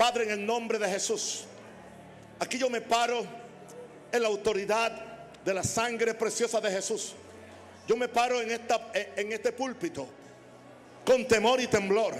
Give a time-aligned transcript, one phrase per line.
[0.00, 1.44] Padre, en el nombre de Jesús,
[2.38, 3.22] aquí yo me paro
[4.10, 4.92] en la autoridad
[5.44, 7.12] de la sangre preciosa de Jesús.
[7.86, 10.08] Yo me paro en, esta, en este púlpito
[11.04, 12.14] con temor y temblor,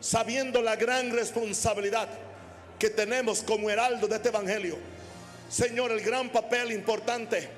[0.00, 2.08] sabiendo la gran responsabilidad
[2.80, 4.76] que tenemos como heraldo de este evangelio.
[5.48, 7.48] Señor, el gran papel importante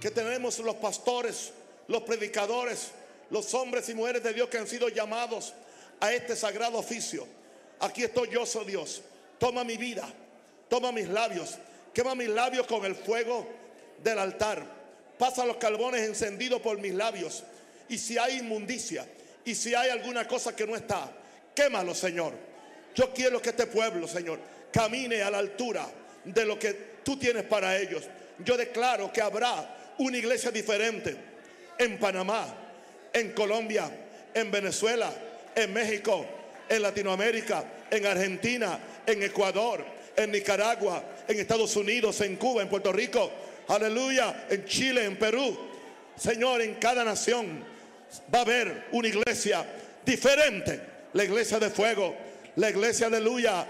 [0.00, 1.52] que tenemos los pastores,
[1.88, 2.92] los predicadores,
[3.28, 5.52] los hombres y mujeres de Dios que han sido llamados
[6.00, 7.41] a este sagrado oficio.
[7.82, 9.02] Aquí estoy yo, soy Dios.
[9.38, 10.08] Toma mi vida,
[10.68, 11.58] toma mis labios,
[11.92, 13.46] quema mis labios con el fuego
[14.02, 14.64] del altar.
[15.18, 17.42] Pasa los carbones encendidos por mis labios.
[17.88, 19.04] Y si hay inmundicia,
[19.44, 21.10] y si hay alguna cosa que no está,
[21.54, 22.32] quémalo, Señor.
[22.94, 24.38] Yo quiero que este pueblo, Señor,
[24.72, 25.84] camine a la altura
[26.24, 26.72] de lo que
[27.02, 28.04] tú tienes para ellos.
[28.38, 31.16] Yo declaro que habrá una iglesia diferente
[31.78, 32.46] en Panamá,
[33.12, 33.90] en Colombia,
[34.32, 35.12] en Venezuela,
[35.54, 36.24] en México,
[36.68, 39.84] en Latinoamérica, en Argentina, en Ecuador,
[40.16, 43.30] en Nicaragua, en Estados Unidos, en Cuba, en Puerto Rico,
[43.68, 45.56] aleluya, en Chile, en Perú.
[46.16, 47.64] Señor, en cada nación
[48.32, 49.66] va a haber una iglesia
[50.04, 50.80] diferente.
[51.14, 52.14] La iglesia de fuego,
[52.56, 53.66] la iglesia, aleluya,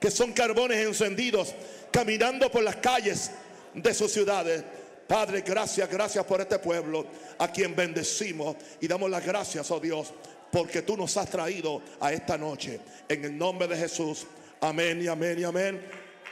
[0.00, 1.54] que son carbones encendidos,
[1.90, 3.30] caminando por las calles
[3.72, 4.62] de sus ciudades.
[5.06, 7.06] Padre, gracias, gracias por este pueblo
[7.38, 10.12] a quien bendecimos y damos las gracias, oh Dios,
[10.50, 12.80] porque tú nos has traído a esta noche.
[13.08, 14.26] En el nombre de Jesús.
[14.60, 15.80] Amén y amén y amén.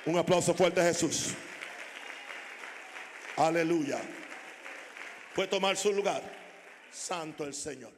[0.07, 1.35] Un aplauso fuerte Jesús.
[3.37, 4.01] Aleluya.
[5.35, 6.23] Puede tomar su lugar.
[6.93, 7.93] Santo el Señor.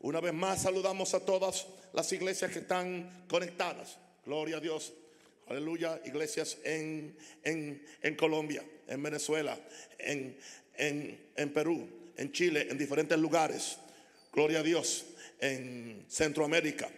[0.00, 3.98] Una vez más saludamos a todas las iglesias que están conectadas.
[4.24, 4.92] Gloria a Dios.
[5.48, 6.00] Aleluya.
[6.04, 9.58] Iglesias en, en, Colombia, en Venezuela,
[9.98, 10.38] en,
[10.78, 13.78] en Perú, en Chile, en diferentes lugares.
[14.32, 15.06] Gloria a Dios.
[15.40, 16.88] En Centroamérica.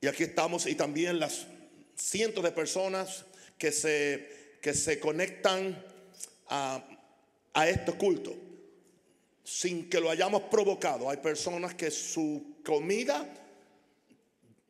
[0.00, 1.46] Y aquí estamos y también las
[1.96, 3.24] cientos de personas
[3.56, 5.82] que se, que se conectan
[6.48, 6.84] a,
[7.54, 8.34] a este culto
[9.44, 11.10] sin que lo hayamos provocado.
[11.10, 13.26] Hay personas que su comida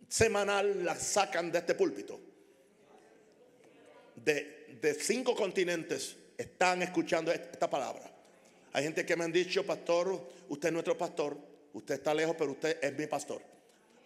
[0.09, 2.21] semanal la sacan de este púlpito.
[4.17, 8.11] De, de cinco continentes están escuchando esta palabra.
[8.73, 11.37] Hay gente que me han dicho, pastor, usted es nuestro pastor,
[11.73, 13.43] usted está lejos, pero usted es mi pastor.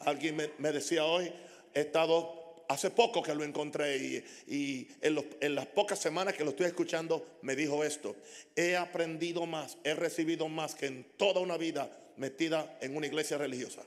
[0.01, 1.33] Alguien me, decía hoy,
[1.75, 6.67] he estado hace poco que lo encontré y, en, las pocas semanas que lo estoy
[6.67, 8.17] escuchando me dijo esto.
[8.55, 13.39] He aprendido más, he recibido más que en toda una vida metida en una iglesia
[13.39, 13.83] religiosa.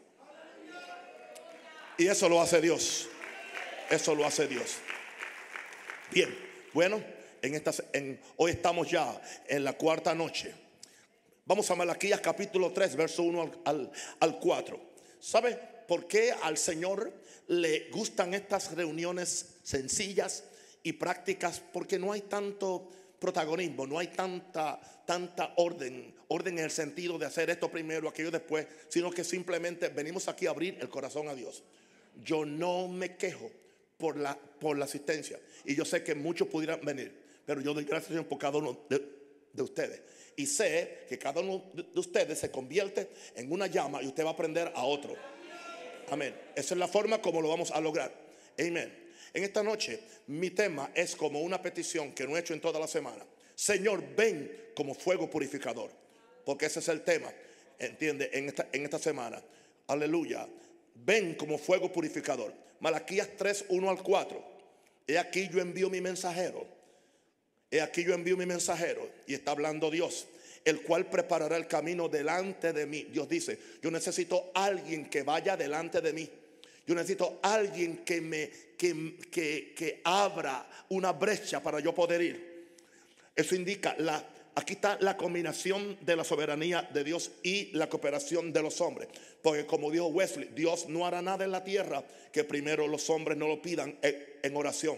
[1.97, 3.07] Y eso lo hace Dios.
[3.89, 4.77] Eso lo hace Dios.
[6.11, 6.35] Bien,
[6.73, 7.03] bueno,
[8.37, 10.53] hoy estamos ya en la cuarta noche.
[11.49, 14.79] Vamos a Malaquías capítulo 3, verso 1 al, al 4.
[15.19, 17.11] ¿Sabe por qué al Señor
[17.47, 20.43] le gustan estas reuniones sencillas
[20.83, 26.69] y prácticas porque no hay tanto protagonismo, no hay tanta, tanta orden, orden en el
[26.69, 30.89] sentido de hacer esto primero, aquello después, sino que simplemente venimos aquí a abrir el
[30.89, 31.63] corazón a Dios.
[32.23, 33.49] Yo no me quejo
[33.97, 37.11] por la, por la asistencia y yo sé que muchos pudieran venir,
[37.43, 38.77] pero yo doy gracias por cada uno
[39.53, 40.01] de ustedes.
[40.35, 44.29] Y sé que cada uno de ustedes se convierte en una llama y usted va
[44.29, 45.15] a aprender a otro.
[46.09, 46.33] Amén.
[46.55, 48.13] Esa es la forma como lo vamos a lograr.
[48.57, 49.09] Amén.
[49.33, 52.79] En esta noche mi tema es como una petición que no he hecho en toda
[52.79, 53.25] la semana.
[53.53, 55.91] Señor, ven como fuego purificador.
[56.45, 57.31] Porque ese es el tema,
[57.77, 59.43] entiende, en esta, en esta semana.
[59.87, 60.47] Aleluya.
[60.95, 62.53] Ven como fuego purificador.
[62.79, 64.43] Malaquías 3, 1 al 4.
[65.07, 66.65] He aquí yo envío mi mensajero.
[67.71, 69.09] He aquí yo envío mi mensajero.
[69.27, 70.27] Y está hablando Dios
[70.65, 73.07] el cual preparará el camino delante de mí.
[73.11, 76.29] Dios dice, yo necesito alguien que vaya delante de mí.
[76.85, 82.69] Yo necesito alguien que me que, que, abra una brecha para yo poder ir.
[83.35, 84.25] Eso indica la
[84.55, 89.07] aquí está la combinación de la soberanía de Dios y la cooperación de los hombres.
[89.41, 92.03] Porque como dijo Wesley, Dios no hará nada en la tierra
[92.33, 94.97] que primero los hombres no lo pidan en oración.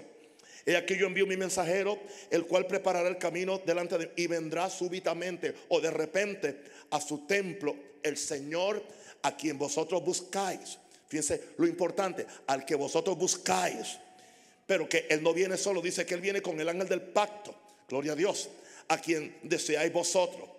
[0.66, 2.00] He aquí yo envío mi mensajero,
[2.30, 6.62] el cual preparará el camino delante de y vendrá súbitamente o de repente
[6.92, 8.84] a su templo el Señor
[9.24, 10.78] a quien vosotros buscáis.
[11.08, 13.98] Fíjense lo importante, al que vosotros buscáis.
[14.66, 17.54] Pero que Él no viene solo, dice que Él viene con el ángel del pacto.
[17.90, 18.50] Gloria a Dios,
[18.88, 20.50] a quien deseáis vosotros.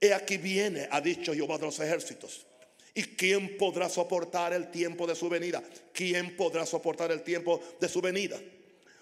[0.00, 2.46] He aquí viene, ha dicho Jehová de los ejércitos.
[2.94, 5.62] ¿Y quién podrá soportar el tiempo de su venida?
[5.92, 8.40] ¿Quién podrá soportar el tiempo de su venida?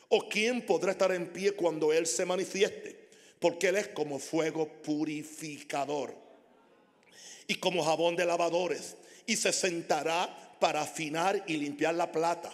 [0.08, 3.08] ¿O quién podrá estar en pie cuando Él se manifieste?
[3.38, 6.14] Porque Él es como fuego purificador
[7.46, 8.96] y como jabón de lavadores.
[9.26, 12.50] Y se sentará para afinar y limpiar la plata,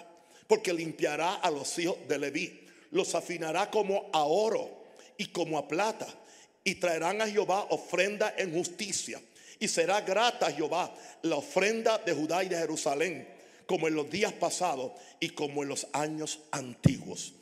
[0.46, 4.84] porque limpiará a los hijos de Leví, los afinará como a oro
[5.16, 6.06] y como a plata,
[6.64, 9.20] y traerán a Jehová ofrenda en justicia,
[9.58, 10.92] y será grata a Jehová
[11.22, 13.28] la ofrenda de Judá y de Jerusalén,
[13.66, 17.34] como en los días pasados y como en los años antiguos.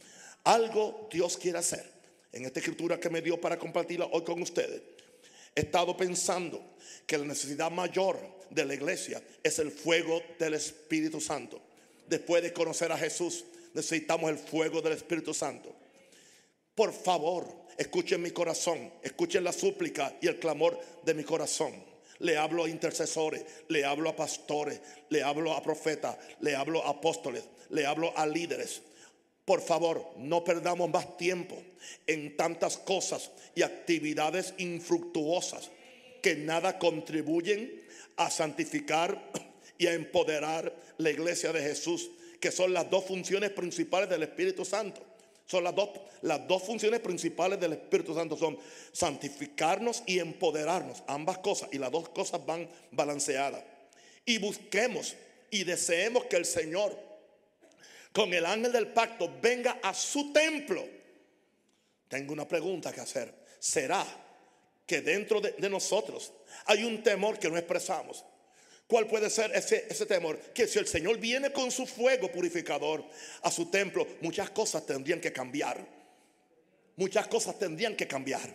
[0.45, 1.85] Algo Dios quiere hacer
[2.33, 4.81] en esta escritura que me dio para compartirla hoy con ustedes.
[5.55, 8.19] He estado pensando que la necesidad mayor
[8.51, 11.61] de la iglesia es el fuego del Espíritu Santo.
[12.09, 13.45] Después de conocer a Jesús,
[13.75, 15.75] necesitamos el fuego del Espíritu Santo.
[16.75, 17.47] Por favor,
[17.77, 21.73] escuchen mi corazón, escuchen la súplica y el clamor de mi corazón.
[22.19, 24.81] Le hablo a intercesores, le hablo a pastores,
[25.11, 28.83] le hablo a profetas, le hablo a apóstoles, le hablo a líderes.
[29.53, 31.63] Por favor, no perdamos más tiempo
[32.07, 35.71] en tantas cosas y actividades infructuosas
[36.23, 37.85] que nada contribuyen
[38.17, 39.31] a santificar
[39.77, 44.65] y a empoderar la iglesia de Jesús, que son las dos funciones principales del Espíritu
[44.65, 45.03] Santo.
[45.45, 45.91] Son las dos,
[46.23, 48.59] las dos funciones principales del Espíritu Santo son
[48.93, 53.63] santificarnos y empoderarnos, ambas cosas, y las dos cosas van balanceadas.
[54.25, 55.15] Y busquemos
[55.51, 57.12] y deseemos que el Señor
[58.13, 60.87] con el ángel del pacto venga a su templo.
[62.09, 63.35] Tengo una pregunta que hacer.
[63.59, 64.07] ¿Será
[64.87, 66.33] que dentro de, nosotros
[66.67, 68.25] hay un temor que no expresamos?
[68.87, 70.39] ¿Cuál puede ser ese, ese, temor?
[70.53, 73.03] Que si el Señor viene con su fuego purificador
[73.43, 75.87] a su templo, muchas cosas tendrían que cambiar.
[76.97, 78.55] Muchas cosas tendrían que cambiar.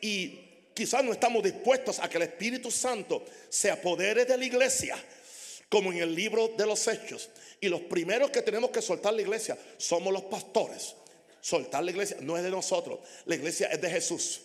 [0.00, 4.96] Y quizás no estamos dispuestos a que el Espíritu Santo se apodere de la iglesia,
[5.68, 7.30] como en el libro de los Hechos.
[7.60, 10.94] Y los primeros que tenemos que soltar la iglesia somos los pastores.
[11.40, 14.40] Soltar la iglesia no es de nosotros, la iglesia es de Jesús.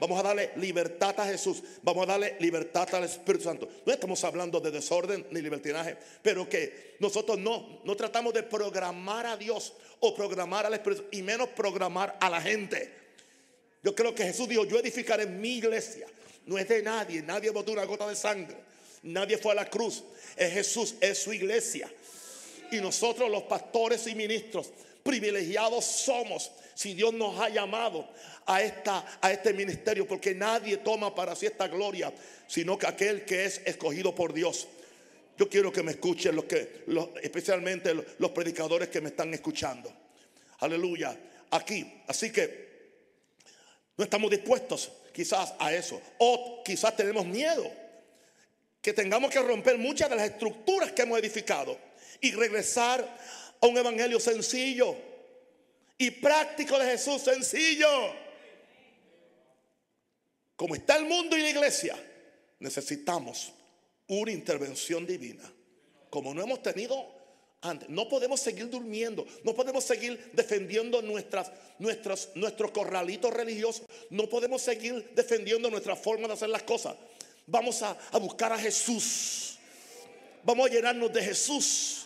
[0.00, 1.62] Vamos a darle libertad a Jesús.
[1.82, 3.68] Vamos a darle libertad al Espíritu Santo.
[3.84, 9.26] No estamos hablando de desorden ni libertinaje, pero que nosotros no, no tratamos de programar
[9.26, 12.92] a Dios o programar al Espíritu y menos programar a la gente.
[13.82, 16.06] Yo creo que Jesús dijo, yo edificaré mi iglesia.
[16.46, 18.56] No es de nadie, nadie botó una gota de sangre.
[19.08, 20.04] Nadie fue a la cruz.
[20.36, 21.90] Es Jesús, es su iglesia.
[22.70, 24.70] Y nosotros los pastores y ministros
[25.02, 28.08] privilegiados somos si Dios nos ha llamado
[28.46, 32.12] a, esta, a este ministerio, porque nadie toma para sí esta gloria,
[32.46, 34.68] sino que aquel que es escogido por Dios.
[35.38, 36.84] Yo quiero que me escuchen los que,
[37.22, 39.92] especialmente los predicadores que me están escuchando.
[40.60, 41.18] Aleluya.
[41.50, 42.68] Aquí, así que
[43.96, 47.87] no estamos dispuestos quizás a eso, o quizás tenemos miedo
[48.80, 51.78] que tengamos que romper muchas de las estructuras que hemos edificado
[52.20, 53.18] y regresar
[53.60, 54.96] a un evangelio sencillo
[55.96, 57.88] y práctico de Jesús, sencillo.
[60.56, 61.96] Como está el mundo y la iglesia,
[62.60, 63.52] necesitamos
[64.08, 65.52] una intervención divina,
[66.10, 67.18] como no hemos tenido
[67.60, 67.88] antes.
[67.88, 74.62] No podemos seguir durmiendo, no podemos seguir defendiendo nuestras, nuestros, nuestros corralitos religiosos, no podemos
[74.62, 76.96] seguir defendiendo nuestra forma de hacer las cosas.
[77.50, 79.58] Vamos a, a buscar a Jesús,
[80.44, 82.04] vamos a llenarnos de Jesús.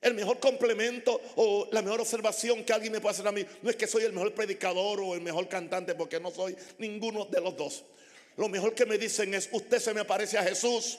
[0.00, 3.68] El mejor complemento o la mejor observación que alguien me puede hacer a mí no
[3.68, 7.40] es que soy el mejor predicador o el mejor cantante, porque no soy ninguno de
[7.40, 7.84] los dos.
[8.38, 10.98] Lo mejor que me dicen es, usted se me parece a Jesús.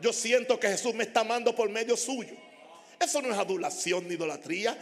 [0.00, 2.36] Yo siento que Jesús me está amando por medio suyo.
[3.00, 4.78] Eso no es adulación ni idolatría.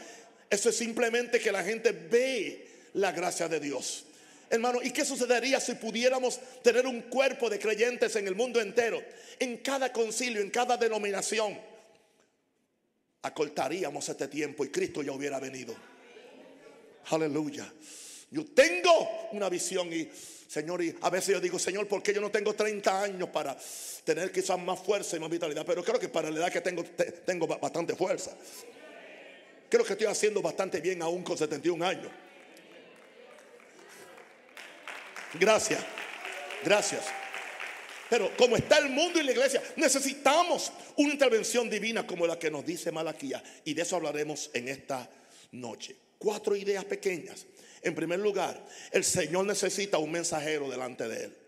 [0.51, 4.05] Eso es simplemente que la gente ve la gracia de Dios.
[4.53, 9.03] Hermano, ¿y qué sucedería si pudiéramos tener un cuerpo de creyentes en el mundo entero?
[9.39, 11.59] En cada concilio, en cada denominación
[13.23, 15.75] acortaríamos este tiempo y Cristo ya hubiera venido.
[17.09, 17.73] Aleluya.
[18.31, 20.11] Yo tengo una visión y,
[20.47, 23.57] Señor, y a veces yo digo, Señor, ¿por qué yo no tengo 30 años para
[24.05, 25.65] tener quizás más fuerza y más vitalidad?
[25.65, 26.85] Pero creo que para la edad que tengo,
[27.25, 28.37] tengo bastante fuerza.
[29.71, 32.13] Creo que estoy haciendo bastante bien aún con 71 años.
[35.35, 35.83] Gracias,
[36.65, 37.05] gracias.
[38.11, 42.51] Pero como está el mundo y la iglesia, necesitamos una intervención divina como la que
[42.51, 43.43] nos dice Malaquía.
[43.65, 45.09] Y de eso hablaremos en esta
[45.53, 45.97] noche.
[46.19, 47.47] Cuatro ideas pequeñas.
[47.81, 51.42] En primer lugar, el Señor necesita un mensajero delante de Él.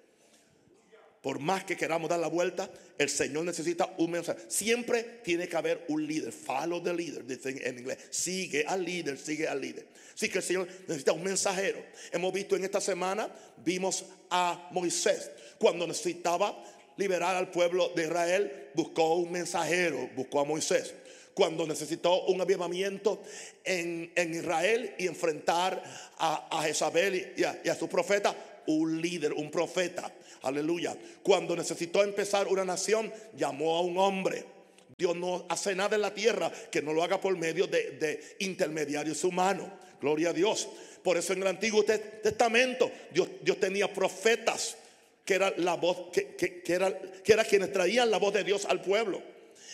[1.24, 4.44] Por más que queramos dar la vuelta, el Señor necesita un mensajero.
[4.46, 6.30] Siempre tiene que haber un líder.
[6.32, 7.96] Follow the leader, dicen en inglés.
[8.10, 9.86] Sigue al líder, sigue al líder.
[10.14, 11.82] Así que el Señor necesita un mensajero.
[12.12, 16.62] Hemos visto en esta semana, vimos a Moisés cuando necesitaba
[16.98, 20.94] liberar al pueblo de Israel, buscó un mensajero, buscó a Moisés.
[21.32, 23.22] Cuando necesitó un avivamiento
[23.64, 25.82] en, Israel y enfrentar
[26.18, 30.12] a, Jezabel y a, y a su profeta, un líder, un profeta.
[30.44, 30.96] Aleluya.
[31.22, 34.54] Cuando necesitó empezar una nación, llamó a un hombre
[34.96, 39.24] Dios no hace nada en la tierra que no lo haga por medio de, intermediarios
[39.24, 39.68] humanos.
[40.00, 40.68] Gloria a Dios.
[41.02, 44.76] Por eso en el Antiguo Testamento Dios, Dios tenía profetas
[45.24, 48.66] que era la voz, que, que, era, que era quienes traían la voz de Dios
[48.66, 49.22] al pueblo.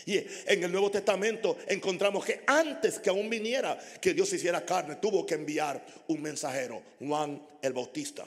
[0.07, 4.97] Y en el Nuevo Testamento encontramos que antes que aún viniera que Dios hiciera carne,
[4.97, 8.27] tuvo que enviar un mensajero, Juan el Bautista.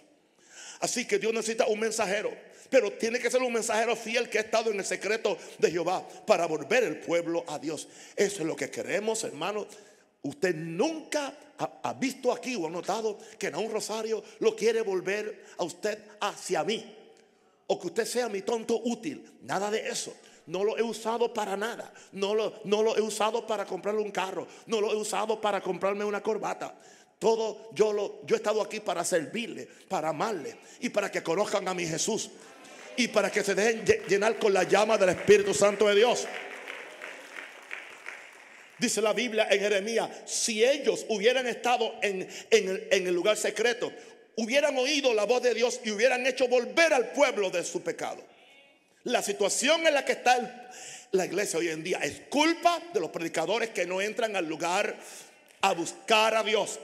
[0.83, 2.29] Así que Dios necesita un mensajero,
[2.69, 6.05] pero tiene que ser un mensajero fiel que ha estado en el secreto de Jehová
[6.27, 7.87] para volver el pueblo a Dios.
[8.17, 9.67] Eso es lo que queremos, hermanos.
[10.23, 15.45] Usted nunca ha, visto aquí o ha notado que en un rosario lo quiere volver
[15.57, 16.93] a usted hacia mí.
[17.67, 19.39] O que usted sea mi tonto útil.
[19.43, 20.13] Nada de eso
[20.47, 21.93] no lo he usado para nada.
[22.11, 24.47] No lo, no lo he usado para comprarle un carro.
[24.65, 26.75] No lo he usado para comprarme una corbata.
[27.23, 31.65] Todo yo lo yo he estado aquí para servirle, para amarle y para que conozcan
[31.69, 32.29] a mi Jesús
[32.97, 36.27] y para que se dejen llenar con la llama del Espíritu Santo de Dios.
[38.77, 43.89] Dice la Biblia en Jeremías, si ellos hubieran estado en, en el lugar secreto,
[44.35, 48.21] hubieran oído la voz de Dios y hubieran hecho volver al pueblo de su pecado.
[49.05, 50.69] La situación en la que está
[51.13, 54.97] la iglesia hoy en día es culpa de los predicadores que no entran al lugar
[55.61, 56.81] a buscar a Dios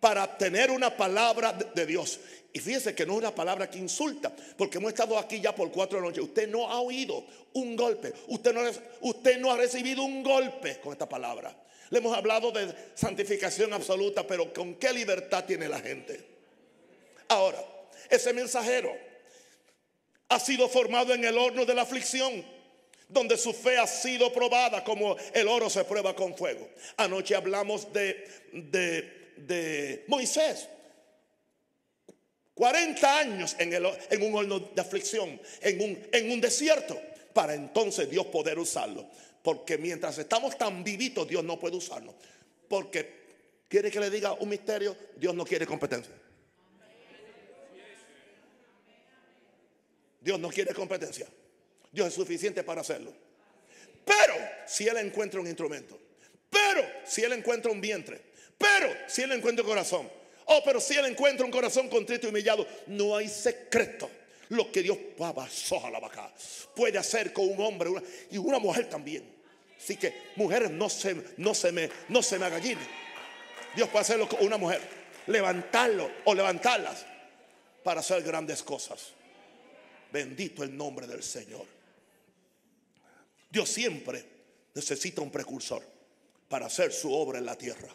[0.00, 2.18] para tener una palabra de Dios.
[2.52, 5.70] Y fíjese que no es una palabra que insulta, porque hemos estado aquí ya por
[5.70, 6.24] cuatro noches.
[6.24, 11.54] Usted no ha oído un golpe, usted no, ha recibido un golpe con esta palabra.
[11.90, 16.20] Le hemos hablado de santificación absoluta, pero ¿con qué libertad tiene la gente?
[17.28, 17.64] Ahora,
[18.08, 18.92] ese mensajero
[20.28, 22.44] ha sido formado en el horno de la aflicción,
[23.08, 26.68] donde su fe ha sido probada como el oro se prueba con fuego.
[26.96, 29.19] Anoche hablamos de,
[30.06, 30.68] Moisés.
[32.54, 37.00] 40 años en, el, en, un horno de aflicción, en un, en un desierto,
[37.32, 39.08] para entonces Dios poder usarlo.
[39.42, 42.14] Porque mientras estamos tan vivitos, Dios no puede usarnos.
[42.68, 44.94] Porque, ¿quiere que le diga un misterio?
[45.16, 46.12] Dios no quiere competencia.
[50.20, 51.26] Dios no quiere competencia.
[51.90, 53.12] Dios es suficiente para hacerlo.
[54.04, 54.34] Pero
[54.66, 55.98] si Él encuentra un instrumento,
[56.50, 58.29] pero si Él encuentra un vientre,
[58.60, 60.10] pero si Él encuentra un corazón,
[60.44, 64.10] oh, pero si Él encuentra un corazón contrito y humillado, no hay secreto.
[64.50, 66.30] Lo que Dios a la vaca
[66.76, 67.90] puede hacer con un hombre
[68.30, 69.24] y una mujer también.
[69.78, 72.86] Así que mujeres no se, no se me, no me agallinen.
[73.74, 74.82] Dios puede hacerlo con una mujer,
[75.28, 77.06] levantarlo o levantarlas
[77.82, 79.12] para hacer grandes cosas.
[80.12, 81.64] Bendito el nombre del Señor.
[83.48, 84.22] Dios siempre
[84.74, 85.82] necesita un precursor
[86.48, 87.88] para hacer su obra en la tierra.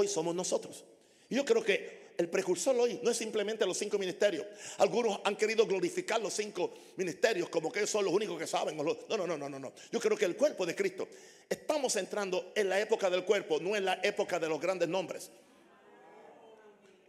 [0.00, 0.84] Hoy somos nosotros.
[1.28, 4.46] Y yo creo que el precursor hoy no es simplemente los cinco ministerios.
[4.76, 8.76] Algunos han querido glorificar los cinco ministerios como que son los únicos que saben.
[8.76, 9.72] No, no, no, no, no.
[9.90, 11.08] Yo creo que el cuerpo de Cristo,
[11.50, 15.32] estamos entrando en la época del cuerpo, no en la época de los grandes nombres.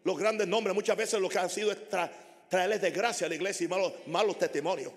[0.04, 2.12] Los grandes nombres muchas veces lo que han sido extra,
[2.50, 4.92] traerles desgracia a la iglesia y malos testimonios.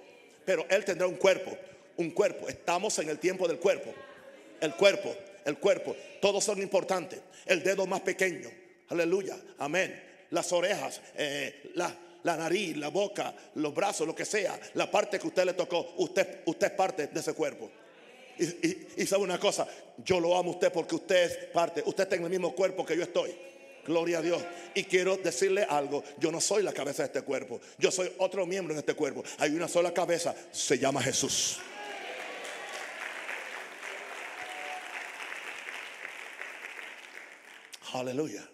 [0.46, 1.54] Pero Él tendrá un cuerpo,
[1.98, 2.48] un cuerpo.
[2.48, 3.92] Estamos en el tiempo del cuerpo.
[4.62, 5.96] El cuerpo, el cuerpo.
[6.20, 7.20] Todos son importantes.
[7.46, 8.50] El dedo más pequeño.
[8.88, 9.36] Aleluya.
[9.58, 10.26] Amén.
[10.30, 11.94] Las orejas, eh, la,
[12.24, 14.58] nariz, la boca, los brazos, lo que sea.
[14.74, 15.94] La parte que usted le tocó.
[15.98, 17.70] Usted, usted es parte de ese cuerpo.
[18.38, 19.68] Y, y sabe una cosa,
[20.02, 22.84] yo lo amo a usted porque usted es parte, usted está en el mismo cuerpo
[22.84, 23.34] que yo estoy.
[23.84, 24.42] Gloria a Dios.
[24.74, 26.04] Y quiero decirle algo.
[26.18, 27.60] Yo no soy la cabeza de este cuerpo.
[27.78, 29.24] Yo soy otro miembro de este cuerpo.
[29.38, 30.34] Hay una sola cabeza.
[30.52, 31.58] Se llama Jesús.
[37.92, 38.48] Aleluya.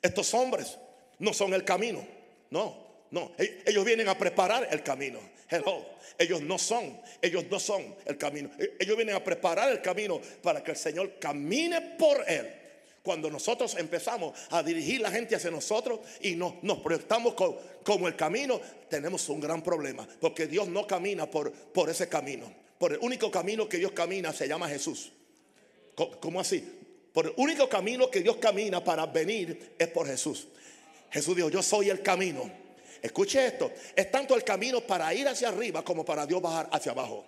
[0.00, 0.78] Estos hombres
[1.18, 2.04] no son el camino.
[2.50, 2.76] No,
[3.10, 3.32] no.
[3.38, 5.20] E-, ellos vienen a preparar el camino.
[5.48, 5.84] Hello.
[6.18, 8.50] Ellos no son, ellos no son el camino.
[8.58, 12.58] E-, ellos vienen a preparar el camino para que el Señor camine por él.
[13.02, 17.34] Cuando nosotros empezamos a dirigir la gente hacia nosotros y nos, nos proyectamos
[17.82, 20.06] como el camino, tenemos un gran problema.
[20.20, 22.52] Porque Dios no camina por, por ese camino.
[22.78, 25.12] Por el único camino que Dios camina se llama Jesús.
[26.20, 26.81] ¿Cómo así?
[27.12, 30.48] Por el único camino que Dios camina para venir es por Jesús.
[31.10, 32.50] Jesús dijo, yo soy el camino.
[33.02, 36.92] Escuche esto, es tanto el camino para ir hacia arriba como para Dios bajar hacia
[36.92, 37.24] abajo.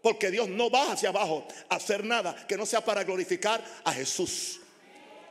[0.00, 3.92] Porque Dios no va hacia abajo a hacer nada que no sea para glorificar a
[3.92, 4.60] Jesús.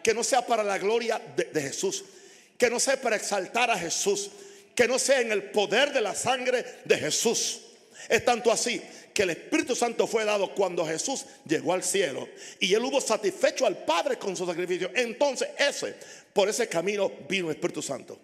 [0.04, 2.04] Que no sea para la gloria de, Jesús.
[2.58, 4.32] Que no sea para exaltar a Jesús.
[4.76, 7.62] Que no sea en el poder de la sangre de Jesús.
[8.10, 8.82] Es tanto así
[9.14, 12.28] que el Espíritu Santo fue dado cuando Jesús llegó al cielo
[12.60, 14.92] y él hubo satisfecho al Padre con su sacrificio.
[14.96, 15.96] Entonces ese,
[16.34, 18.18] por ese camino vino el Espíritu Santo.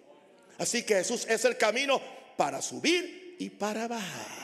[0.58, 2.00] Así que Jesús es el camino
[2.36, 4.38] para subir y para bajar.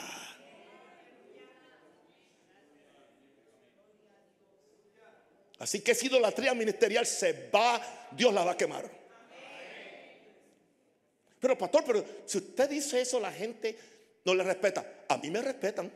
[5.59, 8.91] Así que esa idolatría ministerial se va, Dios la va a quemar.
[11.41, 13.77] Pero pastor, pero si usted dice eso, la gente
[14.25, 15.05] no le respeta.
[15.09, 15.91] A mí me respetan.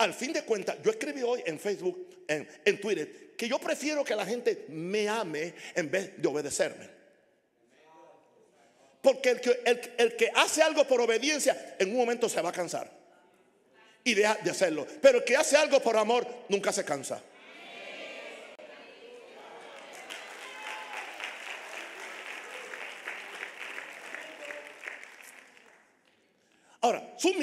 [0.00, 4.16] Al fin de cuentas, yo escribí hoy en Facebook, en, Twitter, que yo prefiero que
[4.16, 6.88] la gente me ame en vez de obedecerme.
[9.02, 9.28] Porque
[9.98, 12.90] el que, hace algo por obediencia, en un momento se va a cansar.
[14.02, 14.86] Y deja de hacerlo.
[15.02, 17.22] Pero el que hace algo por amor, nunca se cansa.
[26.80, 27.34] Ahora, su,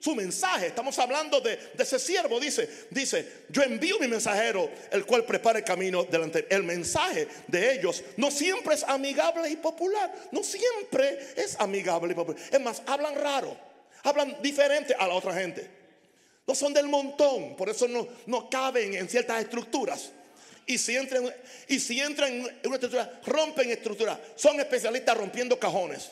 [0.00, 5.24] su, mensaje, estamos hablando de, ese siervo, dice, dice, yo envío mi mensajero, el cual
[5.24, 6.46] prepara el camino delante.
[6.50, 12.14] El mensaje de ellos no siempre es amigable y popular, no siempre es amigable y
[12.14, 12.42] popular.
[12.50, 13.56] Es más, hablan raro,
[14.02, 15.68] hablan diferente a la otra gente.
[16.46, 20.10] No son del montón, por eso no, no caben en ciertas estructuras.
[20.66, 21.32] Y si entran,
[21.68, 24.18] y si entran en una estructura, rompen estructuras.
[24.36, 26.10] Son especialistas rompiendo cajones.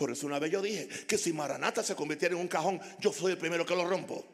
[0.00, 3.12] Por eso una vez yo dije que si Maranata se convirtiera en un cajón, yo
[3.12, 4.24] soy el primero que lo rompo.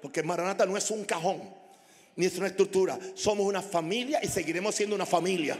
[0.00, 1.42] Porque Maranata no es un cajón,
[2.14, 2.96] ni es una estructura.
[3.14, 5.58] Somos una familia y seguiremos siendo una familia.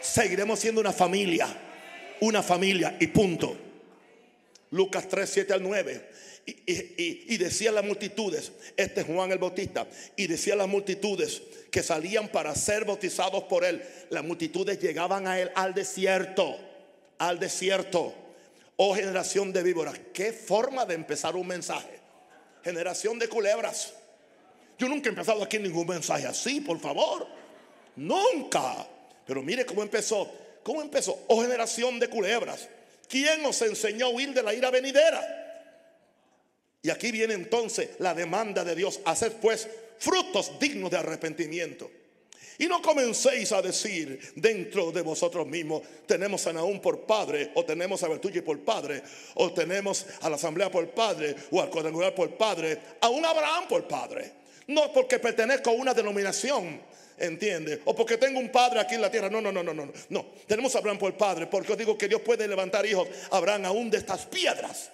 [0.00, 1.46] Seguiremos siendo una familia.
[2.18, 3.56] Una familia y punto.
[4.72, 6.10] Lucas 3, 7 al 9.
[6.44, 11.42] Y, y, y, decían las multitudes, este es Juan el Bautista, y decían las multitudes
[11.70, 13.80] que salían para ser bautizados por él.
[14.10, 16.67] Las multitudes llegaban a él al desierto
[17.18, 18.14] al desierto.
[18.76, 21.98] Oh generación de víboras, qué forma de empezar un mensaje.
[22.62, 23.94] Generación de culebras.
[24.78, 27.26] Yo nunca he empezado aquí ningún mensaje así, por favor.
[27.96, 28.86] Nunca.
[29.26, 30.30] Pero mire cómo empezó.
[30.62, 31.24] ¿Cómo empezó?
[31.28, 32.68] Oh generación de culebras.
[33.08, 35.20] ¿Quién nos enseñó a huir de la ira venidera?
[36.82, 39.00] Y aquí viene entonces la demanda de Dios.
[39.04, 41.90] Hacer pues frutos dignos de arrepentimiento.
[42.60, 47.64] Y no comencéis a decir dentro de vosotros mismos, tenemos a Naúm por padre, o
[47.64, 49.00] tenemos a Bertucci por padre,
[49.36, 53.68] o tenemos a la asamblea por padre, o al cuadrangular por padre, a un Abraham
[53.68, 54.32] por padre.
[54.66, 56.80] No porque pertenezco a una denominación,
[57.16, 57.80] ¿entiende?
[57.84, 59.30] O porque tengo un padre aquí en la tierra.
[59.30, 59.92] No, no, no, no, no.
[60.08, 63.66] No, tenemos a Abraham por padre, porque os digo que Dios puede levantar hijos Abraham
[63.66, 64.90] aún de estas piedras.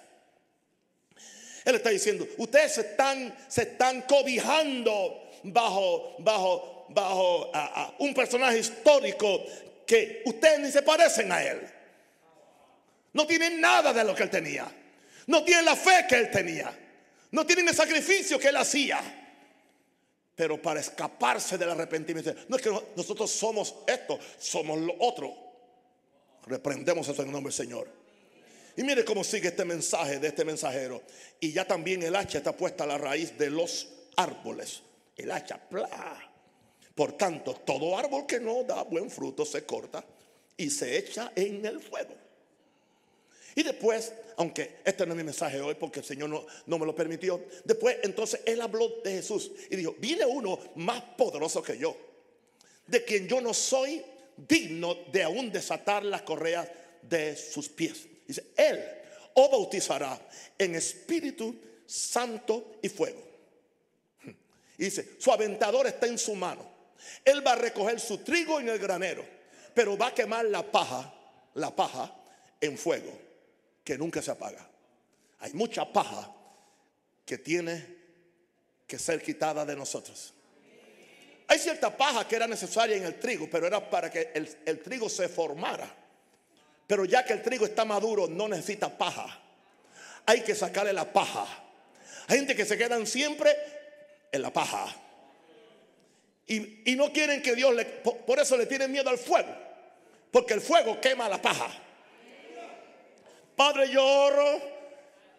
[1.65, 7.51] Él está diciendo, ustedes se están, se están cobijando bajo, bajo bajo
[7.99, 9.43] un personaje histórico
[9.85, 11.61] que ustedes ni se parecen a él.
[13.13, 14.69] No tienen nada de lo que él tenía.
[15.27, 16.77] No tienen la fe que él tenía.
[17.31, 19.01] No tienen el sacrificio que él hacía.
[20.35, 25.33] Pero para escaparse del arrepentimiento, no es que nosotros somos esto, somos lo otro.
[26.45, 27.87] Reprendemos eso en el nombre del Señor.
[28.77, 31.01] Y mire cómo sigue este mensaje de este mensajero.
[31.39, 34.81] Y ya también el hacha está puesta a la raíz de los árboles.
[35.15, 36.34] El hacha, ¡plá!
[36.95, 40.03] Por tanto, todo árbol que no da buen fruto se corta
[40.55, 42.15] y se echa en el fuego.
[43.53, 46.85] Y después, aunque este no es mi mensaje hoy porque el Señor no, no, me
[46.85, 51.77] lo permitió, después entonces él habló de Jesús y dijo, viene uno más poderoso que
[51.77, 51.95] yo,
[52.87, 54.01] de quien yo no soy
[54.37, 56.69] digno de aún desatar las correas
[57.01, 58.07] de sus pies.
[58.25, 58.81] Dice, él
[59.33, 60.19] os bautizará
[60.57, 61.55] en espíritu
[61.85, 63.21] santo y fuego.
[64.77, 66.74] Y dice, su aventador está en su mano
[67.23, 69.25] él va a recoger su trigo en el granero,
[69.73, 71.13] pero va a quemar la paja,
[71.55, 72.13] la paja
[72.61, 73.11] en fuego,
[73.83, 74.67] que nunca se apaga.
[75.39, 76.33] Hay mucha paja
[77.25, 77.95] que tiene
[78.87, 80.33] que ser quitada de nosotros.
[81.47, 84.79] Hay cierta paja que era necesaria en el trigo, pero era para que el, el
[84.81, 85.87] trigo se formara.
[86.87, 89.41] Pero ya que el trigo está maduro, no necesita paja.
[90.25, 91.45] Hay que sacarle la paja.
[92.27, 93.55] Hay gente que se quedan siempre
[94.31, 94.87] en la paja.
[96.47, 97.85] Y, no quieren que Dios le...
[97.85, 99.49] Por, eso le tienen miedo al fuego.
[100.31, 101.67] Porque el fuego quema la paja.
[103.55, 104.61] Padre, lloro,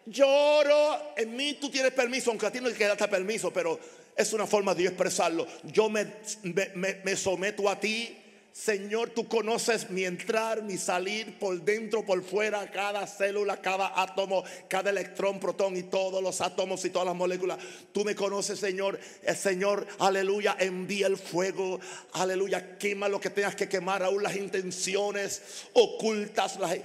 [0.07, 1.13] lloro.
[1.17, 3.79] En mí tú tienes permiso, aunque a ti no te queda permiso, pero
[4.17, 5.47] es una forma de expresarlo.
[5.65, 6.07] Yo me,
[6.43, 8.26] me someto a ti
[8.57, 14.45] Señor, tú conoces mi entrar, mi salir, por dentro, por fuera, cada célula, cada átomo,
[14.67, 17.59] cada electrón, protón y todos los átomos y todas las moléculas.
[17.93, 18.99] Tú me conoces, Señor.
[19.23, 21.79] El Señor, aleluya, envía el fuego,
[22.15, 25.43] aleluya, quema lo que tengas que quemar, aún las intenciones
[25.75, 26.79] ocultas, las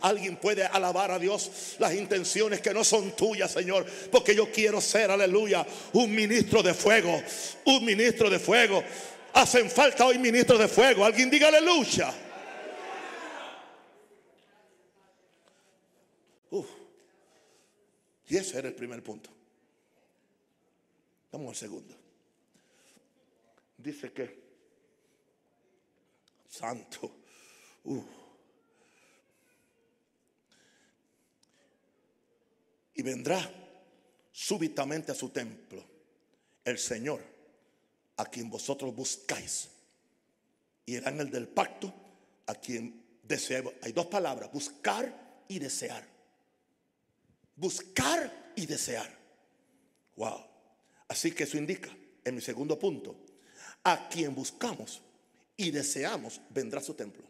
[0.00, 4.80] Alguien puede alabar a Dios las intenciones que no son tuyas, Señor, porque yo quiero
[4.80, 7.20] ser, aleluya, un ministro de fuego,
[7.64, 8.84] un ministro de fuego.
[9.34, 11.04] Hacen falta hoy ministros de fuego.
[11.04, 12.14] Alguien diga aleluya.
[18.26, 19.30] Y ese era el primer punto.
[21.30, 21.94] Vamos al segundo.
[23.76, 24.42] Dice que,
[26.48, 27.16] santo,
[32.94, 33.50] y vendrá
[34.32, 35.84] súbitamente a su templo
[36.64, 37.33] el Señor,
[38.16, 39.70] a quien vosotros buscáis,
[40.86, 41.92] y el ángel del pacto,
[42.46, 43.72] a quien deseamos.
[43.82, 46.06] Hay dos palabras, buscar y desear.
[47.56, 49.10] Buscar y desear.
[50.16, 50.44] Wow.
[51.08, 51.90] Así que eso indica,
[52.24, 53.16] en mi segundo punto,
[53.84, 55.02] a quien buscamos
[55.56, 57.24] y deseamos vendrá su templo.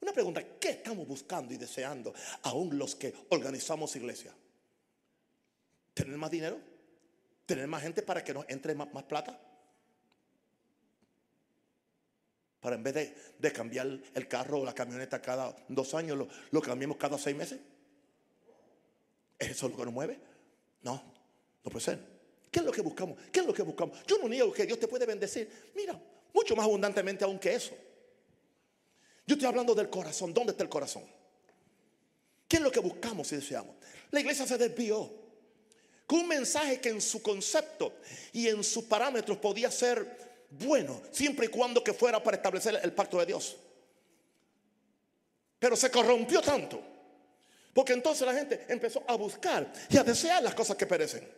[0.00, 4.32] Una pregunta, ¿qué estamos buscando y deseando aún los que organizamos iglesia?
[5.94, 6.60] ¿Tener más dinero?
[7.46, 9.40] ¿Tener más gente para que nos entre más, plata?
[12.66, 16.96] Para en vez de, cambiar el carro o la camioneta cada dos años, lo, cambiamos
[16.96, 17.60] cada seis meses.
[19.38, 20.18] ¿Es eso lo que nos mueve?
[20.82, 21.00] No,
[21.62, 22.00] no puede ser.
[22.50, 23.20] ¿Qué es lo que buscamos?
[23.30, 23.96] ¿Qué es lo que buscamos?
[24.04, 25.48] Yo no niego que Dios te puede bendecir.
[25.76, 25.96] Mira,
[26.34, 27.70] mucho más abundantemente aún que eso.
[29.24, 30.34] Yo estoy hablando del corazón.
[30.34, 31.04] ¿Dónde está el corazón?
[32.48, 33.76] ¿Qué es lo que buscamos y deseamos?
[34.10, 35.08] La iglesia se desvió
[36.04, 37.92] con un mensaje que en su concepto
[38.32, 42.92] y en sus parámetros podía ser bueno, siempre y cuando que fuera para establecer el
[42.92, 43.56] pacto de Dios.
[45.58, 46.80] Pero se corrompió tanto,
[47.72, 51.28] porque entonces la gente empezó a buscar y a desear las cosas que perecen.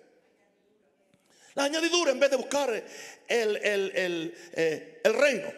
[1.54, 2.70] La añadidura en vez de buscar
[3.26, 5.48] el, el, eh, el reino.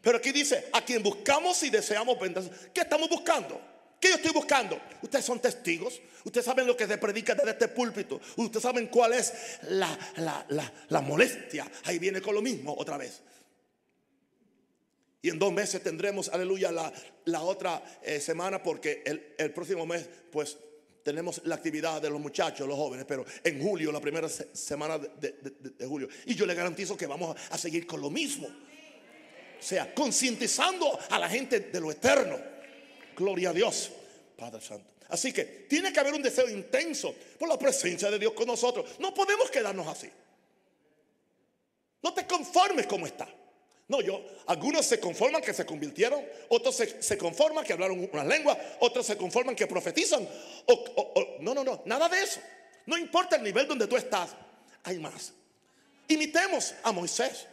[0.00, 2.16] Pero aquí dice, a quien buscamos y deseamos
[2.72, 3.60] ¿Qué estamos buscando?
[4.00, 4.80] ¿Qué yo estoy buscando?
[5.02, 6.00] Ustedes son testigos.
[6.24, 8.20] Ustedes saben lo que se predica desde este púlpito.
[8.36, 9.32] Ustedes saben cuál es
[9.68, 11.70] la, molestia.
[11.84, 13.22] Ahí viene con lo mismo otra vez.
[15.20, 20.56] Y en dos meses tendremos, aleluya, la, otra eh, semana porque el, próximo mes pues
[21.02, 25.32] tenemos la actividad de los muchachos, los jóvenes, pero en julio, la primera semana de,
[25.76, 26.08] de, julio.
[26.26, 28.46] Y yo le garantizo que vamos a seguir con lo mismo.
[28.46, 32.57] O sea, concientizando a la gente de lo eterno.
[33.18, 33.90] Gloria a Dios,
[34.36, 34.94] Padre Santo.
[35.08, 38.88] Así que tiene que haber un deseo intenso por la presencia de Dios con nosotros.
[39.00, 40.08] No podemos quedarnos así.
[42.00, 43.28] No te conformes como está.
[43.88, 48.56] No, yo, algunos se conforman que se convirtieron, otros se, conforman que hablaron una lengua,
[48.80, 50.28] otros se conforman que profetizan.
[51.40, 52.38] no, no, no, nada de eso.
[52.86, 54.30] No importa el nivel donde tú estás,
[54.84, 55.32] hay más.
[56.06, 57.46] Imitemos a Moisés.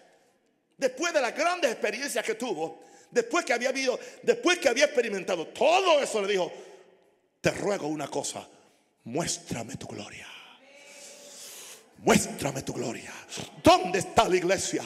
[0.77, 2.83] Después de las grandes experiencias que tuvo,
[3.15, 6.51] después que había habido, después que había experimentado todo eso, le dijo,
[7.39, 8.47] te ruego una cosa,
[9.05, 10.27] muéstrame tu gloria.
[11.99, 13.11] Muéstrame tu gloria.
[13.63, 14.83] ¿Dónde está la iglesia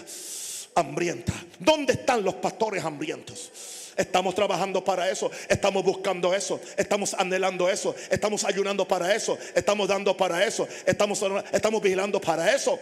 [0.75, 1.33] hambrienta?
[1.57, 3.51] ¿Dónde están los pastores hambrientos?
[3.97, 9.89] Estamos trabajando para eso, estamos buscando eso, estamos anhelando eso, estamos ayunando para eso, estamos
[9.89, 12.79] dando para eso, estamos, estamos vigilando para eso.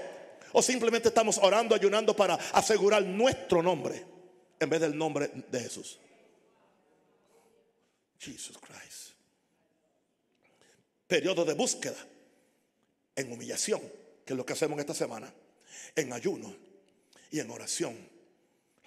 [0.51, 4.16] O simplemente estamos orando, ayunando para asegurar nuestro nombre
[4.59, 5.99] en vez del nombre de Jesús.
[8.19, 9.11] Jesus Christ.
[11.07, 11.97] Periodo de búsqueda
[13.15, 13.81] en humillación,
[14.25, 15.33] que es lo que hacemos esta semana,
[15.95, 16.53] en ayuno
[17.31, 17.97] y en oración.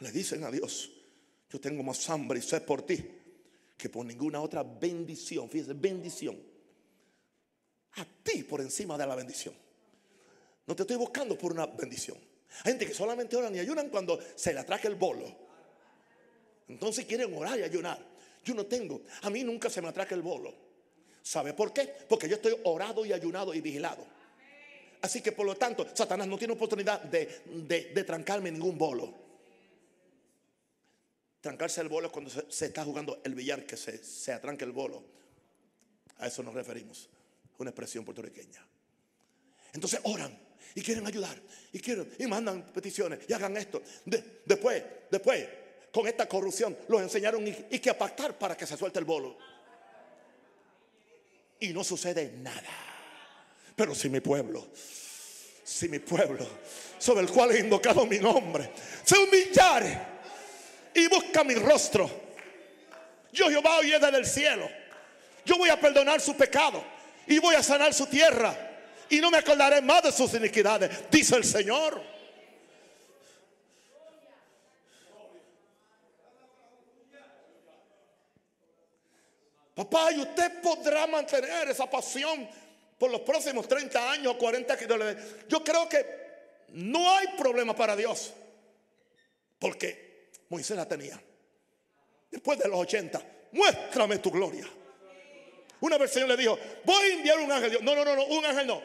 [0.00, 0.90] Le dicen a Dios,
[1.50, 3.02] yo tengo más hambre y sed por ti
[3.76, 5.48] que por ninguna otra bendición.
[5.48, 6.38] Fíjese, bendición.
[7.92, 9.54] A ti por encima de la bendición.
[10.66, 12.18] No te estoy buscando por una bendición.
[12.64, 15.49] Hay gente que solamente oran y ayunan cuando se le atraque el bolo.
[16.70, 17.98] Entonces quieren orar y ayunar.
[18.44, 20.54] Yo no tengo, a mí nunca se me atraca el bolo.
[21.22, 21.92] ¿Sabe por qué?
[22.08, 24.06] Porque yo estoy orado y ayunado y vigilado.
[25.02, 29.14] Así que por lo tanto, Satanás no tiene oportunidad de, trancarme ningún bolo.
[31.40, 34.72] Trancarse el bolo es cuando se, está jugando el billar, que se, se atranca el
[34.72, 35.02] bolo.
[36.18, 37.08] A eso nos referimos.
[37.58, 38.66] Una expresión puertorriqueña.
[39.72, 40.38] Entonces oran
[40.74, 41.40] y quieren ayudar
[41.72, 43.82] y quieren y mandan peticiones y hagan esto.
[44.46, 45.48] después, después
[45.92, 46.76] con esta corrupción.
[46.88, 49.36] Los enseñaron y, que a pactar para que se suelte el bolo.
[51.60, 52.70] Y no sucede nada.
[53.76, 54.68] Pero si mi pueblo,
[55.64, 56.46] si mi pueblo,
[56.98, 58.70] sobre el cual he invocado mi nombre,
[59.04, 59.98] se humillare
[60.94, 62.10] y busca mi rostro,
[63.32, 64.68] yo Jehová oye desde el cielo.
[65.44, 66.84] Yo voy a perdonar su pecado
[67.26, 68.70] y voy a sanar su tierra
[69.10, 72.19] y no me acordaré más de sus iniquidades, dice el Señor.
[79.80, 82.46] Papá, ¿y usted podrá mantener esa pasión
[82.98, 85.16] por los próximos 30 años o 40 años?
[85.48, 86.04] Yo creo que
[86.74, 88.30] no hay problema para Dios.
[89.58, 91.18] Porque Moisés la tenía.
[92.30, 94.66] Después de los 80, muéstrame tu gloria.
[95.80, 97.78] Una vez el Señor le dijo, voy a enviar un ángel.
[97.82, 98.82] No, no, no, no, un ángel no.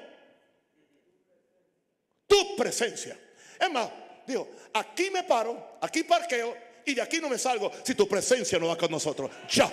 [2.25, 3.19] Tu presencia.
[3.59, 3.89] Es más,
[4.25, 6.55] dijo, aquí me paro, aquí parqueo
[6.85, 9.29] y de aquí no me salgo si tu presencia no va con nosotros.
[9.49, 9.69] Ya.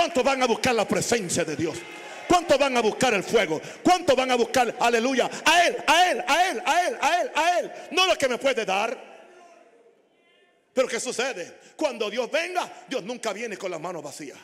[0.00, 1.76] ¿Cuántos van a buscar la presencia de Dios?
[2.26, 3.60] ¿Cuántos van a buscar el fuego?
[3.82, 7.30] ¿Cuántos van a buscar, aleluya, a Él, a Él, a Él, a Él, a Él,
[7.34, 7.72] a Él?
[7.90, 8.98] No lo que me puede dar.
[10.72, 11.54] Pero ¿qué sucede?
[11.76, 14.38] Cuando Dios venga, Dios nunca viene con las manos vacías.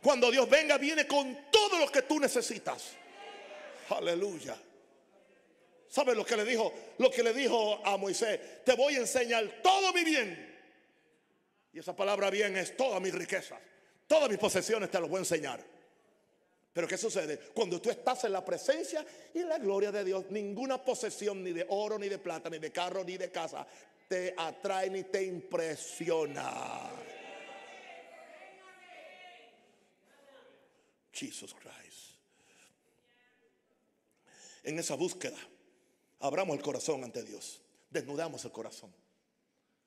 [0.00, 2.92] Cuando Dios venga, viene con todo lo que tú necesitas.
[3.90, 4.56] Aleluya.
[5.90, 6.72] ¿Sabes lo que le dijo?
[6.96, 10.58] Lo que le dijo a Moisés, te voy a enseñar todo mi bien.
[11.74, 13.58] Y esa palabra bien es toda mi riqueza.
[14.06, 15.64] Todas mis posesiones te las voy a enseñar.
[16.72, 17.38] Pero ¿qué sucede?
[17.54, 21.52] Cuando tú estás en la presencia y en la gloria de Dios, ninguna posesión ni
[21.52, 23.66] de oro, ni de plata, ni de carro, ni de casa,
[24.06, 26.92] te atrae ni te impresiona.
[31.12, 32.16] Jesus Christ.
[34.64, 35.38] En esa búsqueda,
[36.20, 37.62] abramos el corazón ante Dios.
[37.88, 38.92] Desnudamos el corazón.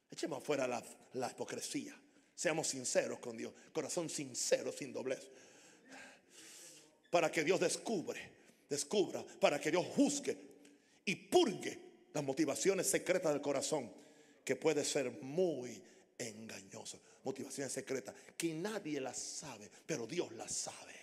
[0.09, 1.95] Echemos afuera la, la hipocresía.
[2.39, 3.51] Seamos sinceros con Dios.
[3.73, 5.27] Corazón sincero, sin doblez.
[7.09, 8.21] Para que Dios descubre,
[8.69, 10.37] descubra, para que Dios juzgue
[11.03, 11.77] y purgue
[12.13, 13.91] las motivaciones secretas del corazón,
[14.45, 15.83] que puede ser muy
[16.17, 17.01] engañoso.
[17.25, 20.95] Motivaciones secretas que nadie las sabe, pero Dios las sabe.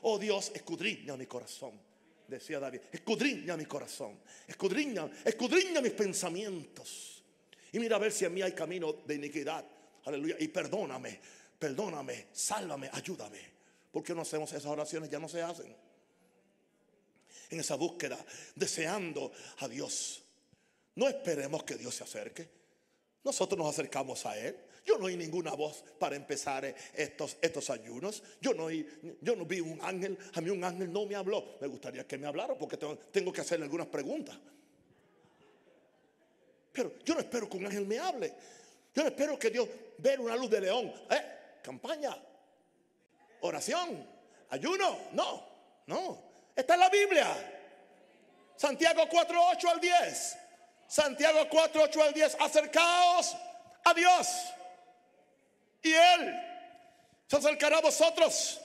[0.00, 1.78] Oh Dios, escudriña mi corazón,
[2.26, 2.80] decía David.
[2.90, 7.22] Escudriña mi corazón, escudriña, escudriña mis pensamientos.
[7.70, 9.62] Y mira a ver si en mí hay camino de iniquidad
[10.04, 10.36] Aleluya.
[10.38, 11.20] Y perdóname,
[11.58, 13.40] perdóname, sálvame, ayúdame.
[13.90, 15.10] Porque no hacemos esas oraciones?
[15.10, 15.74] Ya no se hacen.
[17.50, 18.18] En esa búsqueda,
[18.54, 20.22] deseando a Dios.
[20.94, 22.48] No esperemos que Dios se acerque.
[23.24, 24.56] Nosotros nos acercamos a Él.
[24.84, 28.22] Yo no oí ninguna voz para empezar estos, estos ayunos.
[28.40, 30.16] Yo no, yo no vi un ángel.
[30.34, 31.58] A mí un ángel no me habló.
[31.60, 34.38] Me gustaría que me hablara porque tengo, tengo que hacerle algunas preguntas.
[36.72, 38.32] Pero yo no espero que un ángel me hable.
[38.94, 40.92] Yo espero que Dios vea una luz de león.
[41.10, 41.58] ¿Eh?
[41.62, 42.16] Campaña.
[43.40, 44.06] Oración.
[44.50, 44.98] Ayuno.
[45.12, 45.46] No.
[45.86, 46.22] No.
[46.54, 47.26] Está en la Biblia.
[48.56, 50.38] Santiago 4, 8 al 10.
[50.86, 52.36] Santiago 4, 8 al 10.
[52.40, 53.36] Acercaos
[53.84, 54.26] a Dios.
[55.82, 56.40] Y Él
[57.26, 58.60] se acercará a vosotros.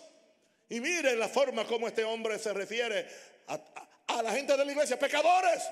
[0.68, 3.08] Y miren la forma como este hombre se refiere
[3.48, 3.60] a,
[4.08, 4.98] a la gente de la iglesia.
[4.98, 5.64] Pecadores.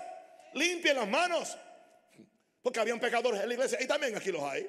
[0.53, 1.57] Limpien las manos
[2.63, 4.65] porque habían pecadores en la iglesia y también aquí los hay.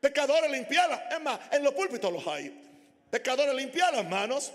[0.00, 1.02] Pecadores limpiadas.
[1.12, 2.68] Es más, en los púlpitos los hay.
[3.10, 4.52] Pecadores limpiadas las manos.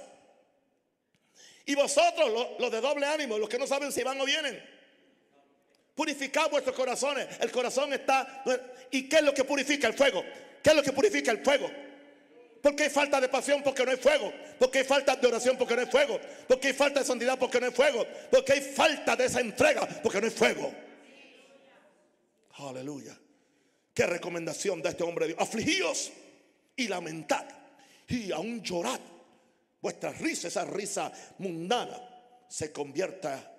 [1.65, 4.63] Y vosotros, los, de doble ánimo, los que no saben si van o vienen,
[5.93, 7.27] purificad vuestros corazones.
[7.41, 8.43] El corazón está.
[8.91, 10.23] ¿Y qué es lo que purifica el fuego?
[10.63, 11.69] ¿Qué es lo que purifica el fuego?
[12.61, 14.31] Porque hay falta de pasión porque no hay fuego.
[14.57, 16.19] Porque hay falta de oración porque no hay fuego.
[16.47, 18.07] Porque hay falta de santidad porque no hay fuego.
[18.31, 20.84] Porque hay falta de esa entrega porque no hay fuego.
[22.57, 23.17] Aleluya.
[23.93, 25.43] Qué recomendación da este hombre de Dios.
[25.43, 26.11] Afligíos
[26.75, 27.45] y lamentad
[28.07, 28.99] y aún llorad.
[29.81, 31.99] Vuestra risa, esa risa mundana,
[32.47, 33.53] se convierta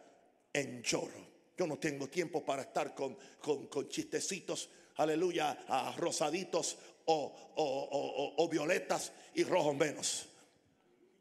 [0.52, 1.26] en lloro.
[1.56, 9.12] Yo no tengo tiempo para estar con, con, chistecitos, aleluya, a rosaditos o, o, violetas
[9.34, 10.26] y rojos menos.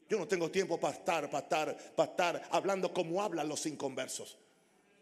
[0.09, 4.37] Yo no tengo tiempo para estar, para estar, para estar hablando como hablan los inconversos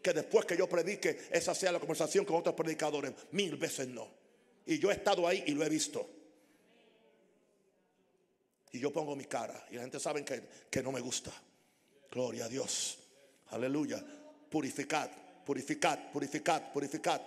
[0.04, 3.14] que después que yo predique, esa sea la conversación con otros predicadores.
[3.30, 4.06] Mil veces no.
[4.66, 6.06] Y yo he estado ahí y lo he visto.
[8.72, 9.66] Y yo pongo mi cara.
[9.70, 11.32] Y la gente sabe que, que no me gusta.
[12.10, 12.98] Gloria a Dios.
[13.48, 14.04] Aleluya.
[14.50, 15.08] Purificad,
[15.42, 17.22] purificad, purificad, purificad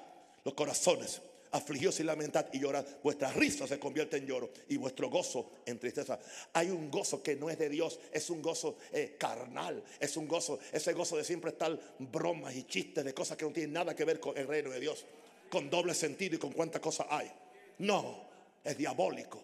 [0.46, 1.20] los corazones
[1.58, 2.86] afligidos y lamentad y llorad.
[3.04, 6.20] Vuestra risa se convierte en lloro y vuestro gozo en tristeza.
[6.54, 10.28] Hay un gozo que no es de Dios, es un gozo eh, carnal, es un
[10.28, 13.96] gozo, ese gozo de siempre estar bromas y chistes de cosas que no tienen nada
[13.96, 15.06] que ver con el reino de Dios,
[15.50, 17.32] con doble sentido y con cuántas cosas hay.
[17.80, 18.28] No,
[18.63, 19.43] es diabólico.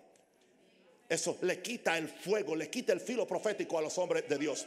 [1.09, 4.65] Eso le quita el fuego, le quita el filo profético a los hombres de Dios.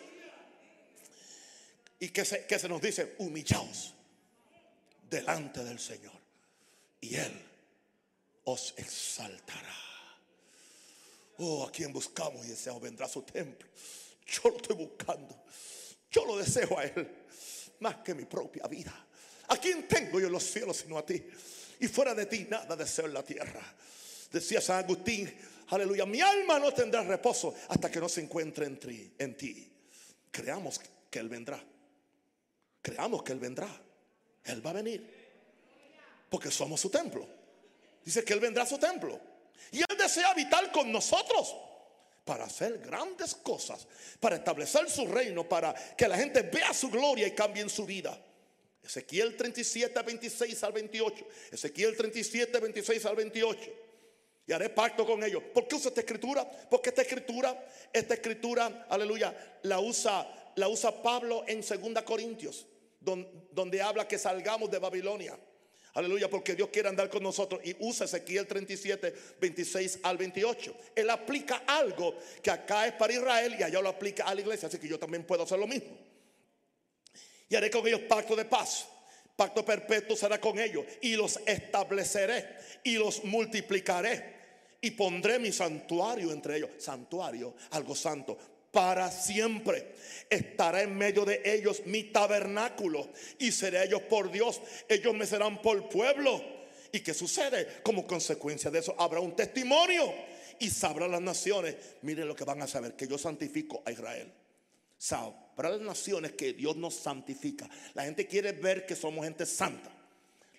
[1.99, 3.95] Y que se, que se nos dice, humillaos
[5.09, 6.16] delante del Señor
[7.01, 7.43] y Él
[8.45, 9.77] os exaltará.
[11.39, 13.69] Oh, a quien buscamos y deseamos vendrá a su templo.
[14.27, 15.45] Yo lo estoy buscando.
[16.11, 17.27] Yo lo deseo a Él
[17.81, 19.07] más que mi propia vida.
[19.49, 21.23] ¿A quién tengo yo en los cielos sino a ti?
[21.81, 23.63] Y fuera de ti nada deseo en la tierra.
[24.33, 25.33] Decía San Agustín,
[25.69, 29.15] aleluya, mi alma no tendrá reposo hasta que no se encuentre en ti.
[29.19, 29.73] En ti.
[30.31, 30.81] Creamos
[31.11, 31.63] que Él vendrá.
[32.83, 33.69] Creamos que Él vendrá.
[34.45, 35.16] Él va a venir.
[36.29, 37.27] Porque somos su templo.
[38.05, 39.21] Dice que Él vendrá a su templo.
[39.73, 41.55] Y Él desea habitar con nosotros.
[42.27, 43.87] para hacer grandes cosas,
[44.19, 48.21] para establecer su reino, para que la gente vea su gloria y cambie su vida.
[48.83, 51.27] Ezequiel 37, 26 al 28.
[51.53, 53.71] Ezequiel 37, 26 al 28.
[54.49, 55.41] Y haré pacto con ellos.
[55.55, 56.45] ¿Por qué usa esta escritura?
[56.69, 62.67] Porque esta escritura, esta escritura, aleluya, la usa, la usa Pablo en 2 Corintios,
[63.01, 65.39] donde habla que salgamos de Babilonia.
[65.97, 70.77] Aleluya, porque Dios quiere andar con nosotros y usa Ezequiel 37, 26 al 28.
[70.95, 74.69] Él aplica algo que acá es para Israel y allá lo aplica a la iglesia,
[74.69, 75.97] así que yo también puedo hacer lo mismo.
[77.49, 78.87] Y haré con ellos pacto de paz.
[79.37, 82.45] Pacto perpetuo será con ellos y los estableceré
[82.85, 84.37] y los multiplicaré
[84.83, 86.71] y pondré mi santuario entre ellos.
[86.77, 88.37] Santuario, algo santo,
[88.77, 89.95] para siempre.
[90.29, 93.09] Estará en medio de ellos mi tabernáculo
[93.39, 94.61] y seré ellos por Dios.
[94.87, 96.45] Ellos me serán por pueblo.
[96.93, 97.81] ¿Y qué sucede?
[97.83, 100.13] Como consecuencia de eso habrá un testimonio
[100.59, 101.75] y sabrán las naciones.
[102.03, 104.31] Miren lo que van a saber, que yo santifico a Israel.
[104.99, 107.71] Sabrán las naciones que Dios nos santifica.
[107.95, 109.91] La gente quiere ver que somos gente santa.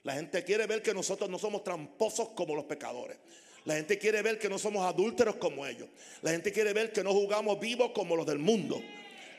[0.02, 3.18] La gente quiere ver que nosotros no somos tramposos como los pecadores.
[3.68, 5.90] La gente quiere ver que no somos adúlteros como ellos.
[6.22, 8.82] La gente quiere ver que no jugamos vivos como los del mundo.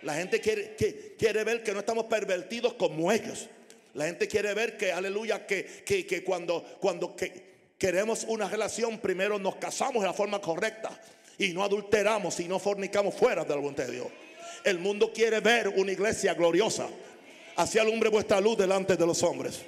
[0.03, 3.49] La gente quiere, que, quiere ver que no estamos pervertidos como ellos.
[3.95, 7.17] La gente quiere ver que, aleluya, que, que, cuando, cuando
[7.79, 10.91] queremos una relación, primero nos casamos de la forma correcta
[11.39, 14.09] y no adulteramos y no fornicamos fuera de la voluntad de Dios.
[14.63, 16.87] El mundo quiere ver una iglesia gloriosa.
[17.57, 19.63] Así alumbre vuestra luz delante de los hombres.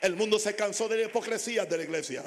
[0.00, 2.22] El mundo se cansó de la hipocresía de la iglesia.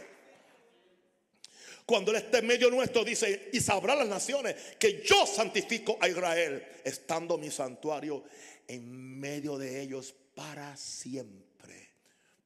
[1.89, 6.07] Cuando Él esté en medio nuestro, dice, y sabrá las naciones que yo santifico a
[6.07, 8.25] Israel, estando mi santuario
[8.67, 11.95] en medio de ellos para siempre.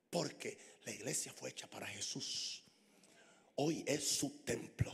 [0.10, 2.63] Porque la iglesia fue hecha para Jesús.
[3.56, 4.93] Hoy es su templo.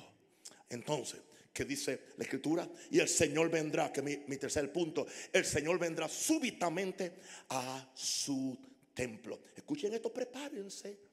[0.68, 1.20] Entonces,
[1.54, 2.68] ¿qué dice la escritura?
[2.90, 7.18] Y el Señor vendrá, que es mi, tercer punto, el Señor vendrá súbitamente
[7.50, 8.58] a su
[8.96, 9.42] templo.
[9.56, 11.09] Escuchen esto, prepárense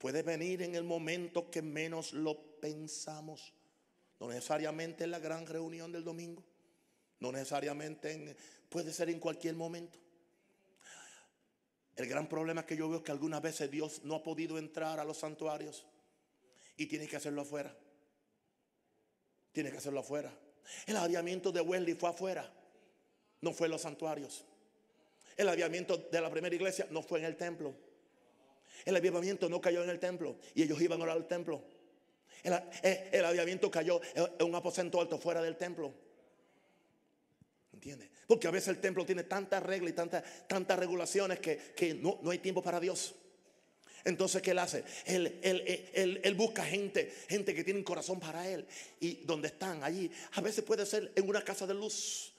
[0.00, 3.52] puede venir en el momento que menos lo pensamos.
[4.18, 6.42] No necesariamente en la gran reunión del domingo.
[7.20, 8.36] No necesariamente en,
[8.70, 9.98] puede ser en cualquier momento.
[11.96, 14.98] El gran problema que yo veo es que algunas veces Dios no ha podido entrar
[14.98, 15.84] a los santuarios
[16.78, 17.76] y tiene que hacerlo afuera.
[19.52, 20.32] Tiene que hacerlo afuera.
[20.86, 22.50] El aviamiento de Wesley fue afuera,
[23.42, 24.46] no fue en los santuarios.
[25.36, 27.89] El aviamiento de la primera iglesia no fue en el templo.
[28.84, 31.62] El avivamiento no cayó en el templo y ellos iban a orar al templo.
[32.42, 35.92] El, eh, avivamiento cayó en un aposento alto fuera del templo.
[37.72, 38.08] ¿Entiendes?
[38.26, 42.30] Porque a veces el templo tiene tantas reglas y tantas, tantas regulaciones que, no, no,
[42.30, 43.14] hay tiempo para Dios.
[44.04, 44.84] Entonces, ¿qué él hace?
[45.04, 45.40] Él,
[46.22, 48.66] él, busca gente, gente que tiene corazón para él.
[48.98, 52.29] Y donde están allí, a veces puede ser en una casa de luz.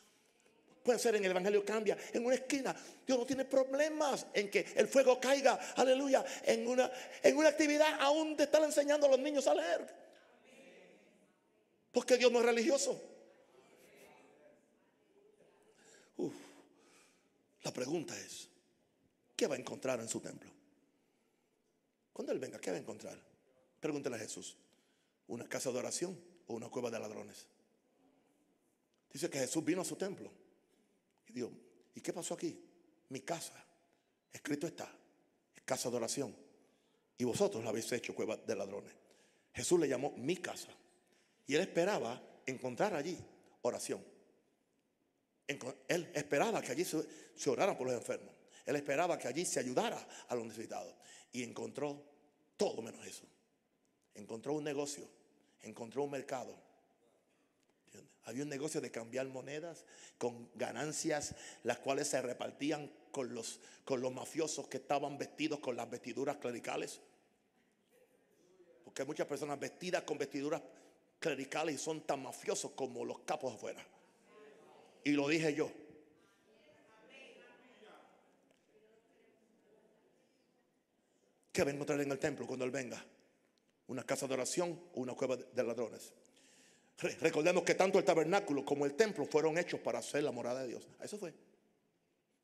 [0.83, 2.75] Puede ser en el Evangelio cambia, en una esquina.
[3.05, 6.91] Dios no tiene problemas en que el fuego caiga, aleluya, en una,
[7.21, 9.95] en una actividad aún de estar enseñando a los niños a leer.
[11.91, 12.99] Porque Dios no es religioso.
[17.63, 18.49] La pregunta es,
[19.35, 20.49] ¿qué va a encontrar en su templo?
[22.11, 23.19] Cuando Él venga, ¿qué va a encontrar?
[23.79, 24.57] Pregúntele a Jesús.
[25.27, 27.45] ¿Una casa de oración o una cueva de ladrones?
[29.13, 30.40] Dice que Jesús vino a su templo
[31.33, 31.43] y
[31.95, 32.57] ¿y qué pasó aquí?
[33.09, 33.53] Mi casa,
[34.31, 34.91] escrito está,
[35.55, 36.35] es casa de oración.
[37.17, 38.93] Y vosotros la habéis hecho cueva de ladrones.
[39.53, 40.69] Jesús le llamó mi casa.
[41.45, 43.17] Y él esperaba encontrar allí
[43.61, 44.03] oración.
[45.47, 48.33] Él esperaba que allí se, se orara por los enfermos.
[48.65, 50.95] Él esperaba que allí se ayudara a los necesitados.
[51.33, 52.01] Y encontró
[52.55, 53.25] todo menos eso.
[54.15, 55.07] Encontró un negocio,
[55.61, 56.70] encontró un mercado
[58.25, 59.86] había un negocio de cambiar monedas
[60.17, 65.75] con ganancias, las cuales se repartían con los, con los mafiosos que estaban vestidos con
[65.75, 67.01] las vestiduras clericales.
[68.86, 70.61] Porque hay muchas personas vestidas con vestiduras
[71.20, 73.86] clericales y son tan mafiosos como los capos afuera.
[75.03, 75.72] Y lo dije yo.
[81.51, 83.03] ¿Qué va a encontrar en el templo cuando Él venga?
[83.88, 86.13] ¿Una casa de oración o una cueva de ladrones?
[87.02, 90.70] Recordemos que tanto el tabernáculo como el templo fueron hechos para hacer la morada de
[90.70, 90.88] Dios.
[91.02, 91.34] Eso fue.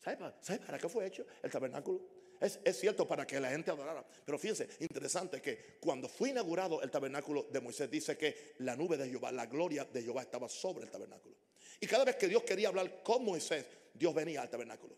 [0.03, 2.01] ¿Sabe para, qué fue hecho el tabernáculo?
[2.39, 4.05] Es, cierto para que la gente adorara.
[4.25, 8.97] Pero fíjense, interesante que cuando fue inaugurado el tabernáculo de Moisés, dice que la nube
[8.97, 11.35] de Jehová, la gloria de Jehová estaba sobre el tabernáculo.
[11.79, 14.95] Y cada vez que Dios quería hablar con Moisés, Dios venía al tabernáculo.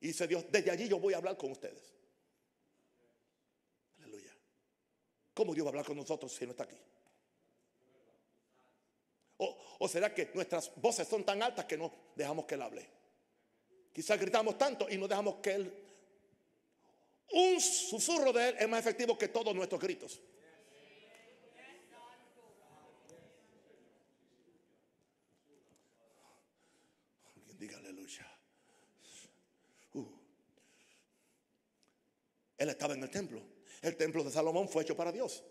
[0.00, 1.94] Y dice Dios, desde allí yo voy a hablar con ustedes.
[3.98, 4.34] Aleluya.
[5.34, 6.76] ¿Cómo Dios va a hablar con nosotros si no está aquí?
[9.78, 12.86] ¿O será que nuestras voces son tan altas que no dejamos que Él hable?
[13.92, 15.86] Quizás gritamos tanto y no dejamos que Él...
[17.32, 20.20] Un susurro de Él es más efectivo que todos nuestros gritos.
[27.36, 28.26] Alguien diga aleluya.
[29.94, 30.06] Uh.
[32.58, 33.40] Él estaba en el templo.
[33.80, 35.42] El templo de Salomón fue hecho para Dios.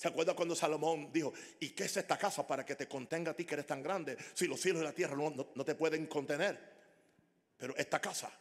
[0.00, 1.30] ¿Se acuerda cuando Salomón dijo,
[1.60, 4.16] ¿y qué es esta casa para que te contenga a ti que eres tan grande?
[4.32, 6.58] Si los cielos y la tierra no, te pueden contener.
[7.58, 8.32] Pero esta casa,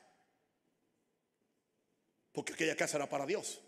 [2.32, 3.60] porque aquella casa era para Dios.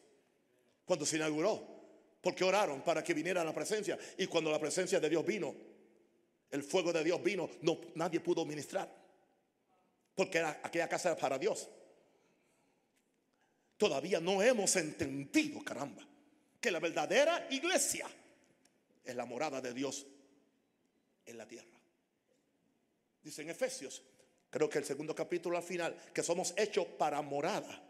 [0.85, 1.67] Cuando se inauguró,
[2.21, 3.99] porque oraron para que viniera la presencia.
[4.17, 5.53] Y cuando la presencia de Dios vino,
[6.49, 8.89] el fuego de Dios vino, no, nadie pudo ministrar.
[10.15, 11.67] Porque aquella casa era para Dios.
[13.75, 16.07] Todavía no hemos entendido, caramba
[16.61, 18.07] que la verdadera iglesia
[19.03, 20.05] es la morada de Dios
[21.25, 21.77] en la tierra.
[23.23, 24.01] Dice en Efesios,
[24.49, 27.83] creo que el segundo capítulo al final, que somos hechos para morada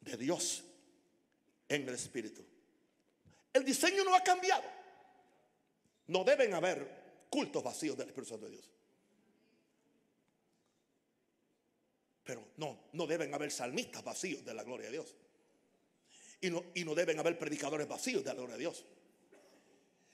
[0.00, 0.64] de Dios
[1.68, 2.44] en el Espíritu.
[3.52, 4.64] El diseño no ha cambiado.
[6.06, 8.70] No deben haber cultos vacíos del Espíritu Santo de Dios.
[12.24, 15.16] Pero no, no deben haber salmistas vacíos de la gloria de Dios.
[16.42, 18.84] Y no, y no deben haber predicadores vacíos de la gloria de Dios.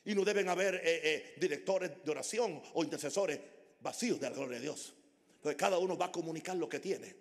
[0.05, 3.41] Y no deben haber eh, eh, directores de oración o intercesores
[3.81, 4.95] vacíos de la gloria de Dios.
[5.43, 7.17] Porque cada uno va a comunicar lo que tiene.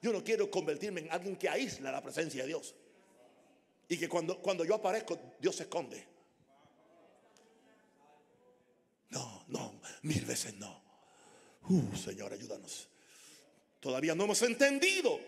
[0.00, 2.74] Yo no quiero convertirme en alguien que aísla la presencia de Dios.
[3.88, 6.06] Y que cuando, cuando yo aparezco, Dios se esconde.
[9.10, 10.82] No, no, mil veces no.
[11.68, 12.88] Uh, Señor, ayúdanos.
[13.80, 15.18] Todavía no hemos entendido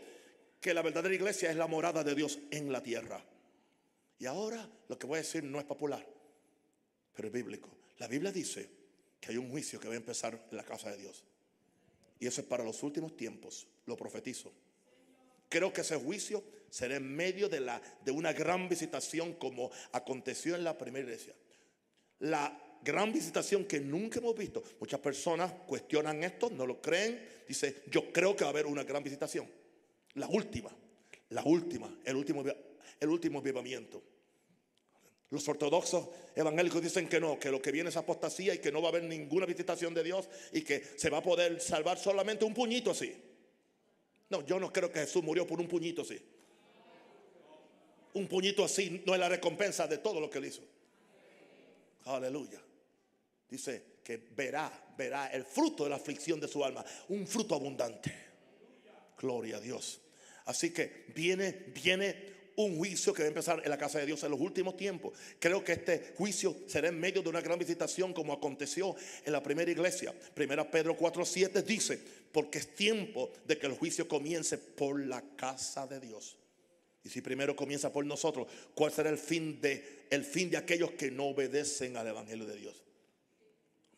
[0.61, 3.25] que la verdadera iglesia es la morada de Dios en la tierra.
[4.19, 6.07] Y ahora lo que voy a decir no es popular,
[7.15, 7.71] pero es bíblico.
[7.99, 8.69] La Biblia dice
[9.19, 11.25] que hay un juicio que va a empezar en la casa de Dios.
[12.19, 14.53] Y eso es para los últimos tiempos, lo profetizo.
[15.49, 20.55] Creo que ese juicio será en medio de, la, de una gran visitación como aconteció
[20.55, 21.35] en la primera iglesia.
[22.21, 24.63] La gran visitación que nunca hemos visto.
[24.79, 27.27] Muchas personas cuestionan esto, no lo creen.
[27.49, 29.49] Dice, yo creo que va a haber una gran visitación.
[30.15, 30.71] La última,
[31.31, 32.45] la última, el último,
[32.99, 34.03] el último avivamiento.
[35.31, 38.83] Los ortodoxos evangélicos dicen que no, que lo que viene es apostasía y que no
[38.83, 42.45] va a haber ninguna visitación de Dios y que se va a poder salvar solamente
[42.45, 43.15] un puñito así.
[44.29, 46.21] No, yo no creo que Jesús murió por un puñito así.
[48.15, 50.63] Un puñito así no es la recompensa de todo lo que él hizo.
[52.07, 52.61] Aleluya.
[53.49, 58.30] Dice que verá, verá el fruto de la aflicción de su alma, un fruto abundante.
[59.21, 60.01] Gloria a Dios.
[60.47, 64.23] Así que viene, viene un juicio que va a empezar en la casa de Dios
[64.25, 65.12] en los últimos tiempos.
[65.39, 68.95] Creo que este juicio será en medio de una gran visitación como aconteció
[69.25, 70.14] en la primera iglesia.
[70.35, 72.01] Primera Pedro 4:7 dice,
[72.33, 76.37] porque es tiempo de que el juicio comience por la casa de Dios.
[77.03, 80.93] Y si primero comienza por nosotros, ¿cuál será el fin de el fin de aquellos
[80.93, 82.83] que no obedecen al evangelio de Dios?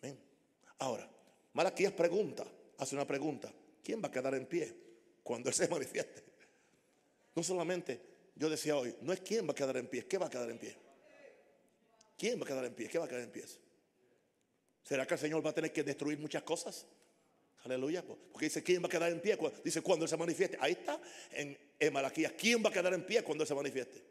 [0.01, 0.18] Amén.
[0.79, 1.09] Ahora,
[1.55, 2.47] Malaquías pregunta,
[2.79, 3.53] hace una pregunta,
[3.83, 4.91] ¿quién va a quedar en pie?
[5.23, 6.23] Cuando Él se manifieste.
[7.35, 8.01] No solamente,
[8.35, 10.51] yo decía hoy, no es quién va a quedar en pie, ¿qué va a quedar
[10.51, 10.77] en pie?
[12.16, 12.89] ¿Quién va a quedar en pie?
[12.89, 13.45] ¿Qué va a quedar en pie?
[14.83, 16.87] ¿Será que el Señor va a tener que destruir muchas cosas?
[17.64, 18.03] Aleluya.
[18.03, 19.39] Porque dice, ¿quién va a quedar en pie?
[19.64, 20.59] Dice, cuando Él se manifieste.
[20.61, 21.01] Ahí está
[21.31, 21.95] en, en.
[22.37, 24.03] ¿Quién va a quedar en pie cuando Él se manifieste?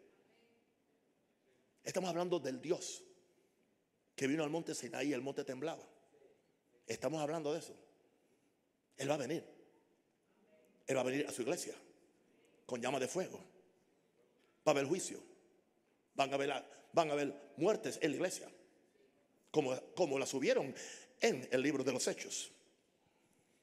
[1.83, 3.03] Estamos hablando del Dios
[4.15, 5.87] que vino al monte Sinaí, el monte temblaba.
[6.85, 7.75] Estamos hablando de eso.
[8.97, 9.43] Él va a venir.
[10.87, 11.75] Él va a venir a su iglesia
[12.65, 13.37] con llama de fuego.
[14.65, 15.21] Va a haber juicio.
[16.15, 16.63] Van a haber,
[16.93, 18.49] van a haber muertes en la iglesia.
[19.51, 20.73] Como, como las hubieron
[21.19, 22.51] en el libro de los Hechos.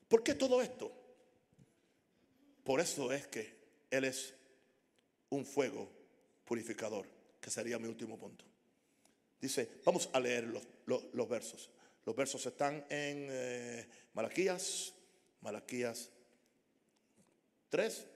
[0.08, 0.92] ¿Por qué todo esto?
[2.64, 3.56] Por eso es que
[3.90, 4.34] Él es
[5.30, 5.90] un fuego
[6.44, 7.06] purificador,
[7.40, 8.44] que sería mi último punto.
[9.40, 11.70] Dice, vamos a leer los, versos.
[12.04, 14.92] Los versos están en eh, Malaquías,
[15.40, 16.10] Malaquías
[17.68, 18.06] 3.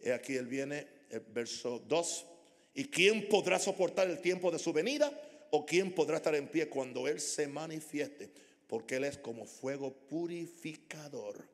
[0.00, 2.26] Y aquí él viene, el verso 2.
[2.74, 5.10] ¿Y quién podrá soportar el tiempo de su venida?
[5.50, 8.30] ¿O quién podrá estar en pie cuando Él se manifieste?
[8.66, 11.46] Porque Él es como fuego purificador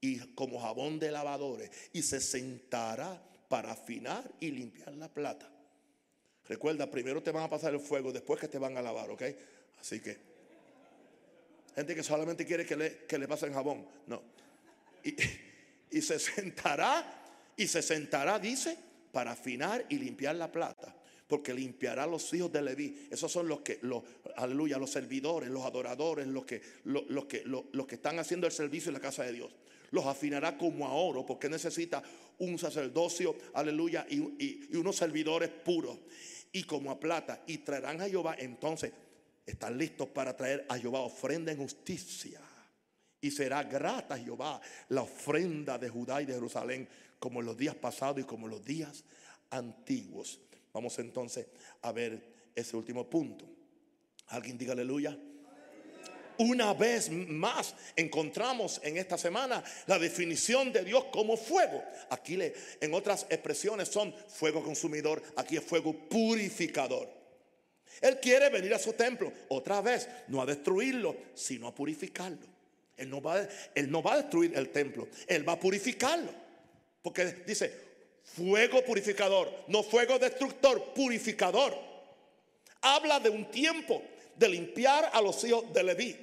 [0.00, 1.70] y como jabón de lavadores.
[1.92, 5.50] Y se sentará para afinar y limpiar la plata.
[6.48, 9.22] Recuerda, primero te van a pasar el fuego, después que te van a lavar, ¿ok?
[9.80, 10.18] Así que,
[11.74, 13.86] gente que solamente quiere que le, que le pasen jabón.
[14.06, 14.22] No.
[15.92, 18.76] Y se sentará, y se sentará, dice,
[19.12, 20.96] para afinar y limpiar la plata.
[21.28, 23.08] porque limpiará los hijos de Leví.
[23.10, 23.80] Esos son los que,
[24.36, 28.90] aleluya, los servidores, los adoradores, los que, los, que, los, que están haciendo el servicio
[28.90, 29.50] en la casa de Dios.
[29.92, 32.02] Los afinará como a oro, porque necesita
[32.38, 36.00] un sacerdocio, aleluya, y, y unos servidores puros.
[36.52, 38.36] Y como a plata, y traerán a Jehová.
[38.38, 38.92] Entonces,
[39.46, 42.40] están listos para traer a Jehová ofrenda en justicia.
[43.22, 44.60] Y será grata Jehová
[44.90, 46.86] la ofrenda de Judá y de Jerusalén,
[47.18, 49.04] como en los días pasados y como en los días
[49.48, 50.40] antiguos.
[50.72, 51.46] Vamos entonces
[51.82, 52.20] a ver
[52.54, 53.46] ese último punto.
[54.28, 55.16] Alguien diga aleluya.
[56.38, 61.84] Una vez más encontramos en esta semana la definición de Dios como fuego.
[62.10, 67.08] Aquí le, en otras expresiones son fuego consumidor, aquí es fuego purificador.
[68.00, 72.51] Él quiere venir a su templo otra vez, no a destruirlo, sino a purificarlo.
[73.02, 73.20] Él no
[74.02, 76.30] va, a destruir el templo, él va a purificarlo.
[77.02, 77.72] Porque dice,
[78.22, 81.76] fuego purificador, no fuego destructor, purificador.
[82.80, 84.02] Habla de un tiempo
[84.36, 86.16] de limpiar a los hijos de Leví,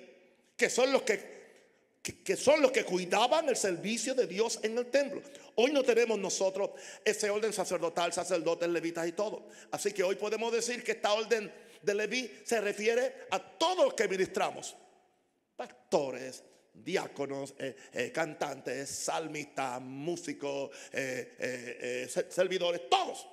[0.56, 1.40] que son los que,
[2.24, 5.22] que, son los que cuidaban el servicio de Dios en el templo.
[5.56, 6.72] Hoy no tenemos nosotros
[7.04, 9.48] ese orden sacerdotal, sacerdotes, levitas y todo.
[9.72, 11.52] Así que hoy podemos decir que esta orden
[11.82, 14.76] de Leví se refiere a todos los que ministramos.
[15.56, 16.44] Pastores,
[16.74, 23.28] diáconos, eh, eh, cantantes, salmistas, músicos, eh, servidores, todos.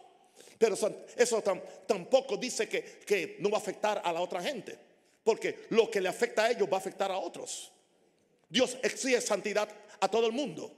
[0.59, 0.77] Pero
[1.17, 1.43] eso
[1.87, 4.79] tampoco dice que, que no va a afectar a la otra gente.
[5.23, 7.73] Porque lo que le afecta a ellos va a afectar a otros.
[8.49, 9.69] Dios exige santidad
[10.01, 10.73] a todo el mundo.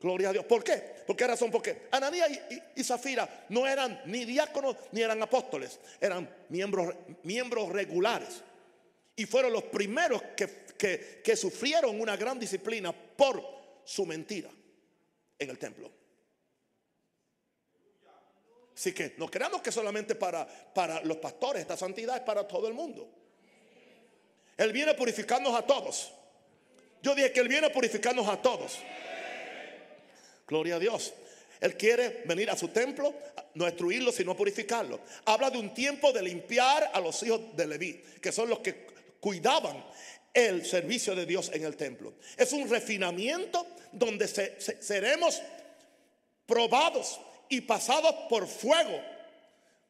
[0.00, 0.44] Gloria a Dios.
[0.44, 0.74] ¿Por qué?
[1.06, 1.50] ¿Por qué razón?
[1.50, 2.30] Porque Ananías
[2.76, 5.80] y, Zafira no eran ni diáconos ni eran apóstoles.
[6.00, 8.42] Eran miembros, miembros regulares.
[9.16, 10.22] Y fueron los primeros
[10.78, 13.42] que, sufrieron una gran disciplina por
[13.84, 14.50] su mentira
[15.38, 15.90] en el templo.
[18.74, 22.66] Así que no creamos que solamente para, para los pastores, esta santidad es para todo
[22.66, 23.08] el mundo.
[24.56, 26.12] Él viene a purificarnos a todos.
[27.02, 28.78] Yo dije que Él viene a purificarnos a todos.
[30.46, 31.14] Gloria a Dios.
[31.60, 33.14] Él quiere venir a su templo,
[33.54, 35.00] no destruirlo, sino purificarlo.
[35.24, 38.86] Habla de un tiempo de limpiar a los hijos de Leví, que son los que
[39.20, 39.82] cuidaban
[40.34, 42.14] el servicio de Dios en el templo.
[42.36, 45.40] Es un refinamiento donde seremos
[46.44, 49.00] probados y pasados por fuego.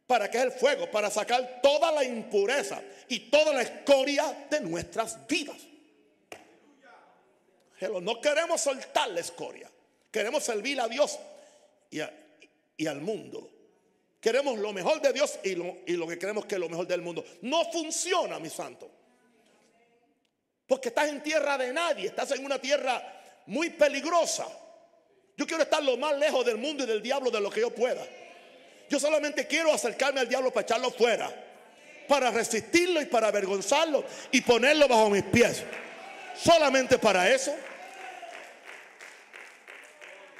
[0.06, 0.90] ¿Para qué es el fuego?
[0.90, 5.56] Para sacar toda la impureza y toda la escoria de nuestras vidas.
[8.02, 9.70] No queremos soltar la escoria.
[10.10, 11.18] Queremos servir a Dios
[11.90, 13.50] y, al mundo.
[14.20, 16.86] Queremos lo mejor de Dios y lo, y lo que queremos que es lo mejor
[16.86, 17.24] del mundo.
[17.42, 18.90] No funciona, mi santo.
[20.66, 23.02] Porque estás en tierra de nadie, estás en una tierra
[23.46, 24.46] muy peligrosa.
[25.36, 27.70] Yo quiero estar lo más lejos del mundo y del diablo de lo que yo
[27.70, 28.06] pueda.
[28.88, 31.30] Yo solamente quiero acercarme al diablo para echarlo fuera,
[32.06, 35.62] para resistirlo y para avergonzarlo y ponerlo bajo mis pies.
[36.36, 37.54] Solamente para eso.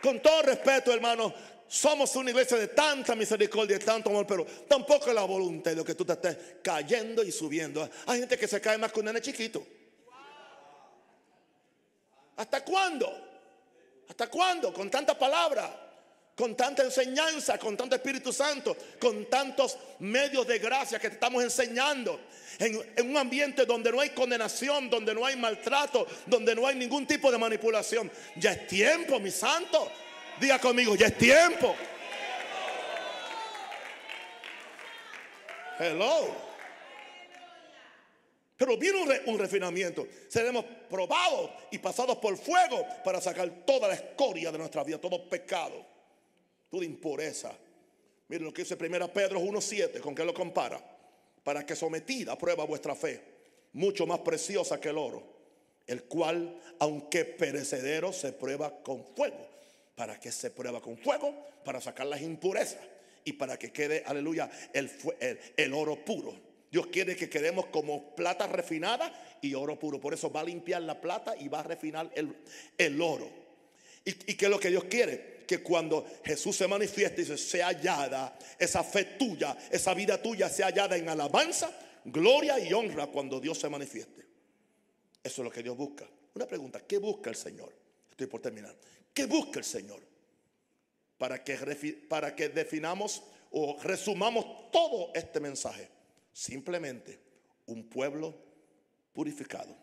[0.02, 1.34] Con todo respeto, hermano,
[1.66, 5.84] somos una iglesia de tanta misericordia y tanto amor, pero tampoco es la voluntad de
[5.84, 7.88] que tú te estés cayendo y subiendo.
[8.06, 9.66] Hay gente que se cae más que un nene chiquito.
[12.36, 13.10] ¿Hasta cuándo?
[14.08, 14.72] ¿Hasta cuándo?
[14.72, 15.70] Con tanta palabra,
[16.36, 21.42] con tanta enseñanza, con tanto Espíritu Santo, con tantos medios de gracia que te estamos
[21.42, 22.20] enseñando.
[22.58, 26.76] En, en, un ambiente donde no hay condenación, donde no hay maltrato, donde no hay
[26.76, 28.10] ningún tipo de manipulación.
[28.36, 29.90] Ya es tiempo, mi santo.
[30.40, 31.74] Diga conmigo, ya es tiempo.
[35.78, 36.53] Hello.
[38.56, 40.06] Pero viene un, refinamiento.
[40.28, 45.28] Seremos probados y pasados por fuego para sacar toda la escoria de nuestra vida, todo
[45.28, 45.84] pecado,
[46.70, 47.52] toda impureza.
[48.28, 50.80] Miren lo que dice 1 Pedro 1.7, ¿con qué lo compara?
[51.42, 53.20] Para que sometida a prueba vuestra fe,
[53.72, 55.22] mucho más preciosa que el oro,
[55.86, 59.48] el cual, aunque perecedero, se prueba con fuego.
[59.96, 61.34] ¿Para que se prueba con fuego?
[61.64, 62.80] Para sacar las impurezas
[63.24, 64.90] y para que quede, aleluya, el,
[65.56, 66.34] el oro puro.
[66.74, 70.00] Dios quiere que quedemos como plata refinada y oro puro.
[70.00, 73.30] Por eso va a limpiar la plata y va a refinar el, oro.
[74.04, 75.44] ¿Y, ¿Y qué es lo que Dios quiere?
[75.46, 80.66] Que cuando Jesús se manifieste y sea hallada esa fe tuya, esa vida tuya sea
[80.66, 81.70] hallada en alabanza,
[82.06, 84.26] gloria y honra cuando Dios se manifieste.
[85.22, 86.08] Eso es lo que Dios busca.
[86.34, 87.72] Una pregunta, ¿qué busca el Señor?
[88.10, 88.74] Estoy por terminar.
[89.12, 90.00] ¿Qué busca el Señor?
[91.18, 91.56] Para que,
[92.08, 93.22] para que definamos
[93.52, 95.94] o resumamos todo este mensaje.
[96.34, 97.20] Simplemente
[97.66, 98.36] un pueblo
[99.12, 99.74] purificado.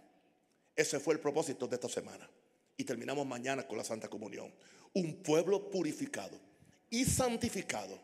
[0.75, 2.29] Ese fue el propósito de esta semana.
[2.77, 4.53] Y terminamos mañana con la Santa Comunión.
[4.93, 6.37] Un pueblo purificado
[6.89, 7.97] y santificado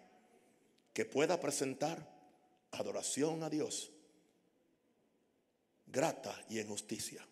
[0.94, 2.10] que pueda presentar
[2.72, 3.92] adoración a Dios
[5.88, 7.26] grata y en justicia.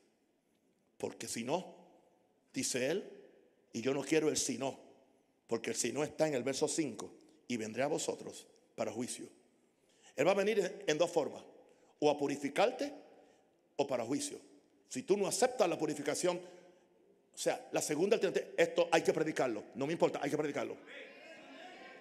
[0.97, 1.75] Porque si no,
[2.53, 3.11] dice él,
[3.73, 4.79] y yo no quiero el si no,
[5.47, 7.13] porque el si no está en el verso 5,
[7.47, 9.29] y vendré a vosotros para juicio.
[10.15, 11.43] Él va a venir en dos formas,
[11.99, 12.93] o a purificarte
[13.75, 14.39] o para juicio.
[14.87, 19.63] Si tú no aceptas la purificación, o sea, la segunda alternativa, esto hay que predicarlo,
[19.75, 20.77] no me importa, hay que predicarlo.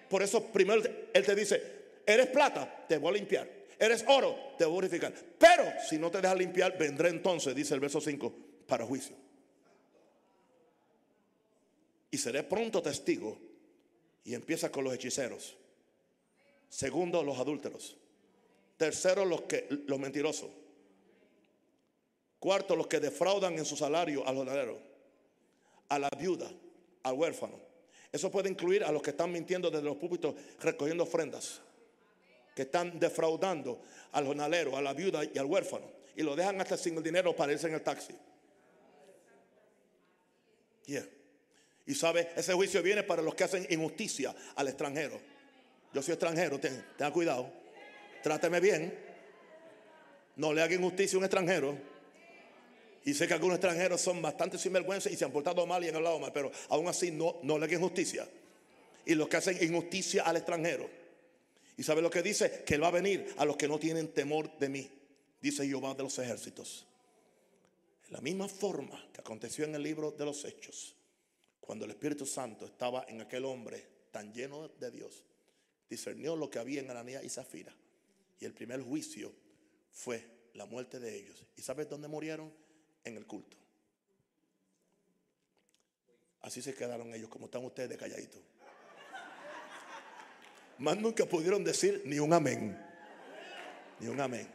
[0.09, 0.81] Por eso primero
[1.13, 1.61] Él te dice,
[2.05, 3.65] eres plata, te voy a limpiar.
[3.77, 5.13] Eres oro, te voy a purificar.
[5.37, 8.33] Pero si no te dejas limpiar, vendré entonces, dice el verso 5,
[8.67, 9.15] para juicio.
[12.11, 13.37] Y seré pronto testigo.
[14.23, 15.57] Y empieza con los hechiceros.
[16.69, 17.97] Segundo, los adúlteros.
[18.77, 20.49] Tercero, los, que, los mentirosos.
[22.39, 24.77] Cuarto, los que defraudan en su salario al jornalero,
[25.89, 26.51] a la viuda,
[27.03, 27.59] al huérfano.
[28.11, 31.61] Eso puede incluir a los que están mintiendo desde los púlpitos recogiendo ofrendas,
[32.55, 36.77] que están defraudando al jornalero, a la viuda y al huérfano, y lo dejan hasta
[36.77, 38.13] sin el dinero para irse en el taxi.
[41.85, 45.19] Y sabe, ese juicio viene para los que hacen injusticia al extranjero.
[45.93, 47.64] Yo soy extranjero, tenga cuidado.
[48.25, 48.91] Tráteme bien.
[50.37, 51.77] No le haga injusticia a un extranjero.
[53.03, 55.95] Y sé que algunos extranjeros son bastante sinvergüenza y se han portado mal y han
[55.97, 58.27] hablado mal, pero aún así no, no le hagan injusticia.
[59.05, 60.89] Y los que hacen injusticia al extranjero.
[61.77, 62.63] Y sabe lo que dice?
[62.65, 64.89] Que Él va a venir a los que no tienen temor de mí.
[65.39, 66.87] Dice Jehová de los ejércitos.
[68.07, 70.95] En la misma forma que aconteció en el libro de los Hechos,
[71.61, 75.21] cuando el Espíritu Santo estaba en aquel hombre tan lleno de Dios,
[75.87, 77.71] discernió lo que había en Ananías y Zafira.
[78.39, 79.31] Y el primer juicio
[79.91, 81.45] fue la muerte de ellos.
[81.55, 82.51] ¿Y sabes dónde murieron?
[83.03, 83.57] En el culto.
[86.41, 88.41] Así se quedaron ellos, como están ustedes de calladitos.
[90.77, 92.77] Más nunca pudieron decir ni un amén.
[93.99, 94.47] Ni un amén.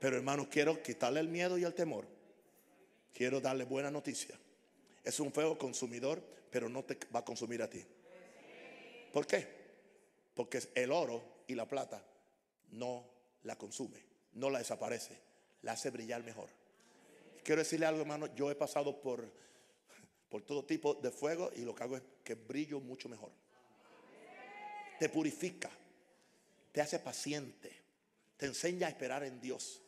[0.00, 2.06] Pero hermanos, quiero quitarle el miedo y el temor.
[3.12, 4.38] Quiero darle buena noticia.
[5.04, 7.84] Es un fuego consumidor, pero no te va a consumir a ti.
[9.12, 9.46] ¿Por qué?
[10.34, 12.04] Porque el oro y la plata
[12.72, 13.08] no
[13.42, 14.02] la consume,
[14.32, 15.18] no la desaparece,
[15.62, 16.48] la hace brillar mejor.
[17.42, 19.30] Quiero decirle algo, hermano, yo he pasado por,
[20.28, 23.30] por todo tipo de fuego y lo que hago es que brillo mucho mejor.
[24.98, 25.70] Te purifica,
[26.72, 27.70] te hace paciente,
[28.36, 29.82] te enseña a esperar en Dios,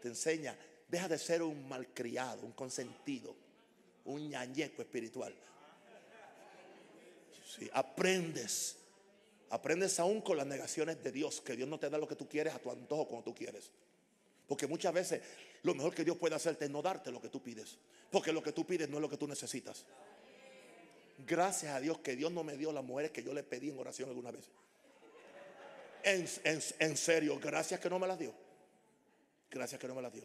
[0.00, 0.56] te enseña,
[0.88, 3.36] deja de ser un malcriado, un consentido,
[4.06, 5.34] un ñañeco espiritual.
[7.46, 8.79] Si aprendes
[9.50, 12.28] Aprendes aún con las negaciones de Dios, que Dios no te da lo que tú
[12.28, 13.70] quieres a tu antojo como tú quieres.
[14.46, 15.20] Porque muchas veces
[15.62, 17.76] lo mejor que Dios puede hacerte es no darte lo que tú pides.
[18.10, 19.84] Porque lo que tú pides no es lo que tú necesitas.
[21.18, 23.78] Gracias a Dios que Dios no me dio las mujeres que yo le pedí en
[23.78, 24.44] oración alguna vez.
[26.02, 26.26] En,
[26.78, 28.32] en serio, gracias que no me las dio.
[29.50, 30.24] Gracias que no me las dio.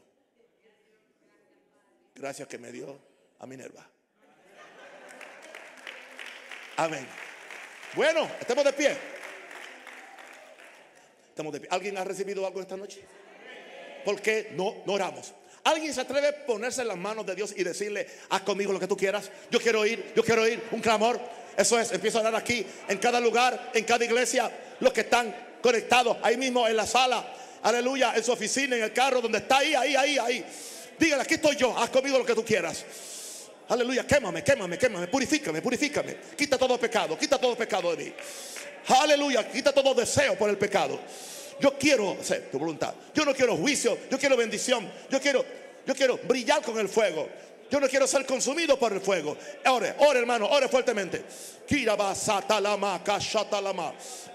[2.14, 2.98] Gracias que me dio
[3.40, 3.90] a Minerva.
[6.78, 7.08] Amén.
[7.96, 9.15] Bueno, estemos de pie.
[11.70, 13.02] ¿Alguien ha recibido algo esta noche?
[14.06, 15.34] ¿Por qué no, no oramos?
[15.66, 18.80] ¿Alguien se atreve a ponerse en las manos de Dios y decirle, haz conmigo lo
[18.80, 19.32] que tú quieras?
[19.50, 21.20] Yo quiero oír, yo quiero oír un clamor.
[21.58, 25.36] Eso es, empiezo a orar aquí, en cada lugar, en cada iglesia, los que están
[25.62, 27.34] conectados, ahí mismo en la sala,
[27.64, 30.46] aleluya, en su oficina, en el carro, donde está ahí, ahí, ahí, ahí.
[31.00, 32.86] Dígale, aquí estoy yo, haz conmigo lo que tú quieras.
[33.70, 36.18] Aleluya, quémame, quémame, quémame, purifícame, purifícame.
[36.38, 38.14] Quita todo pecado, quita todo pecado de mí.
[38.88, 41.00] Aleluya, quita todo deseo por el pecado.
[41.60, 42.94] Yo quiero hacer tu voluntad.
[43.14, 44.90] Yo no quiero juicio, yo quiero bendición.
[45.10, 45.44] Yo quiero,
[45.86, 47.28] yo quiero brillar con el fuego.
[47.70, 49.36] Yo no quiero ser consumido por el fuego.
[49.66, 51.24] Ore, ore hermano, ore fuertemente.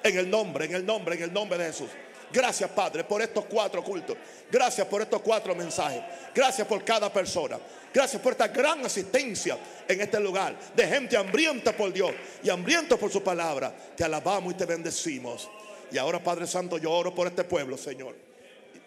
[0.02, 1.88] En el nombre, en el nombre, en el nombre de Jesús.
[2.32, 4.16] Gracias, Padre, por estos cuatro cultos.
[4.50, 6.02] Gracias por estos cuatro mensajes.
[6.34, 7.58] Gracias por cada persona.
[7.92, 9.58] Gracias por esta gran asistencia
[9.88, 12.12] en este lugar de gente hambrienta por Dios
[12.42, 13.74] y hambrienta por su palabra.
[13.96, 15.50] Te alabamos y te bendecimos.
[15.90, 18.14] Y ahora, Padre Santo, yo oro por este pueblo, Señor.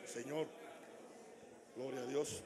[0.06, 0.48] Señor,
[1.76, 2.44] gloria a Dios.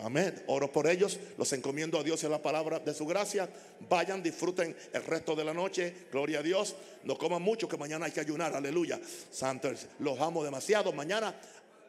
[0.00, 0.42] Amén.
[0.46, 3.48] Oro por ellos, los encomiendo a Dios a la palabra de su gracia.
[3.88, 6.06] Vayan, disfruten el resto de la noche.
[6.10, 6.74] Gloria a Dios.
[7.04, 8.54] No coman mucho, que mañana hay que ayunar.
[8.54, 9.00] Aleluya.
[9.30, 9.70] Santo,
[10.00, 10.92] los amo demasiado.
[10.92, 11.34] Mañana,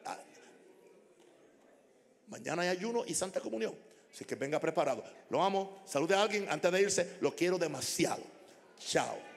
[0.04, 0.18] ah,
[2.28, 3.74] mañana hay ayuno y santa comunión.
[4.12, 5.02] Así que venga preparado.
[5.28, 5.82] Lo amo.
[5.86, 7.16] Salude a alguien antes de irse.
[7.20, 8.22] Lo quiero demasiado.
[8.78, 9.33] Chao.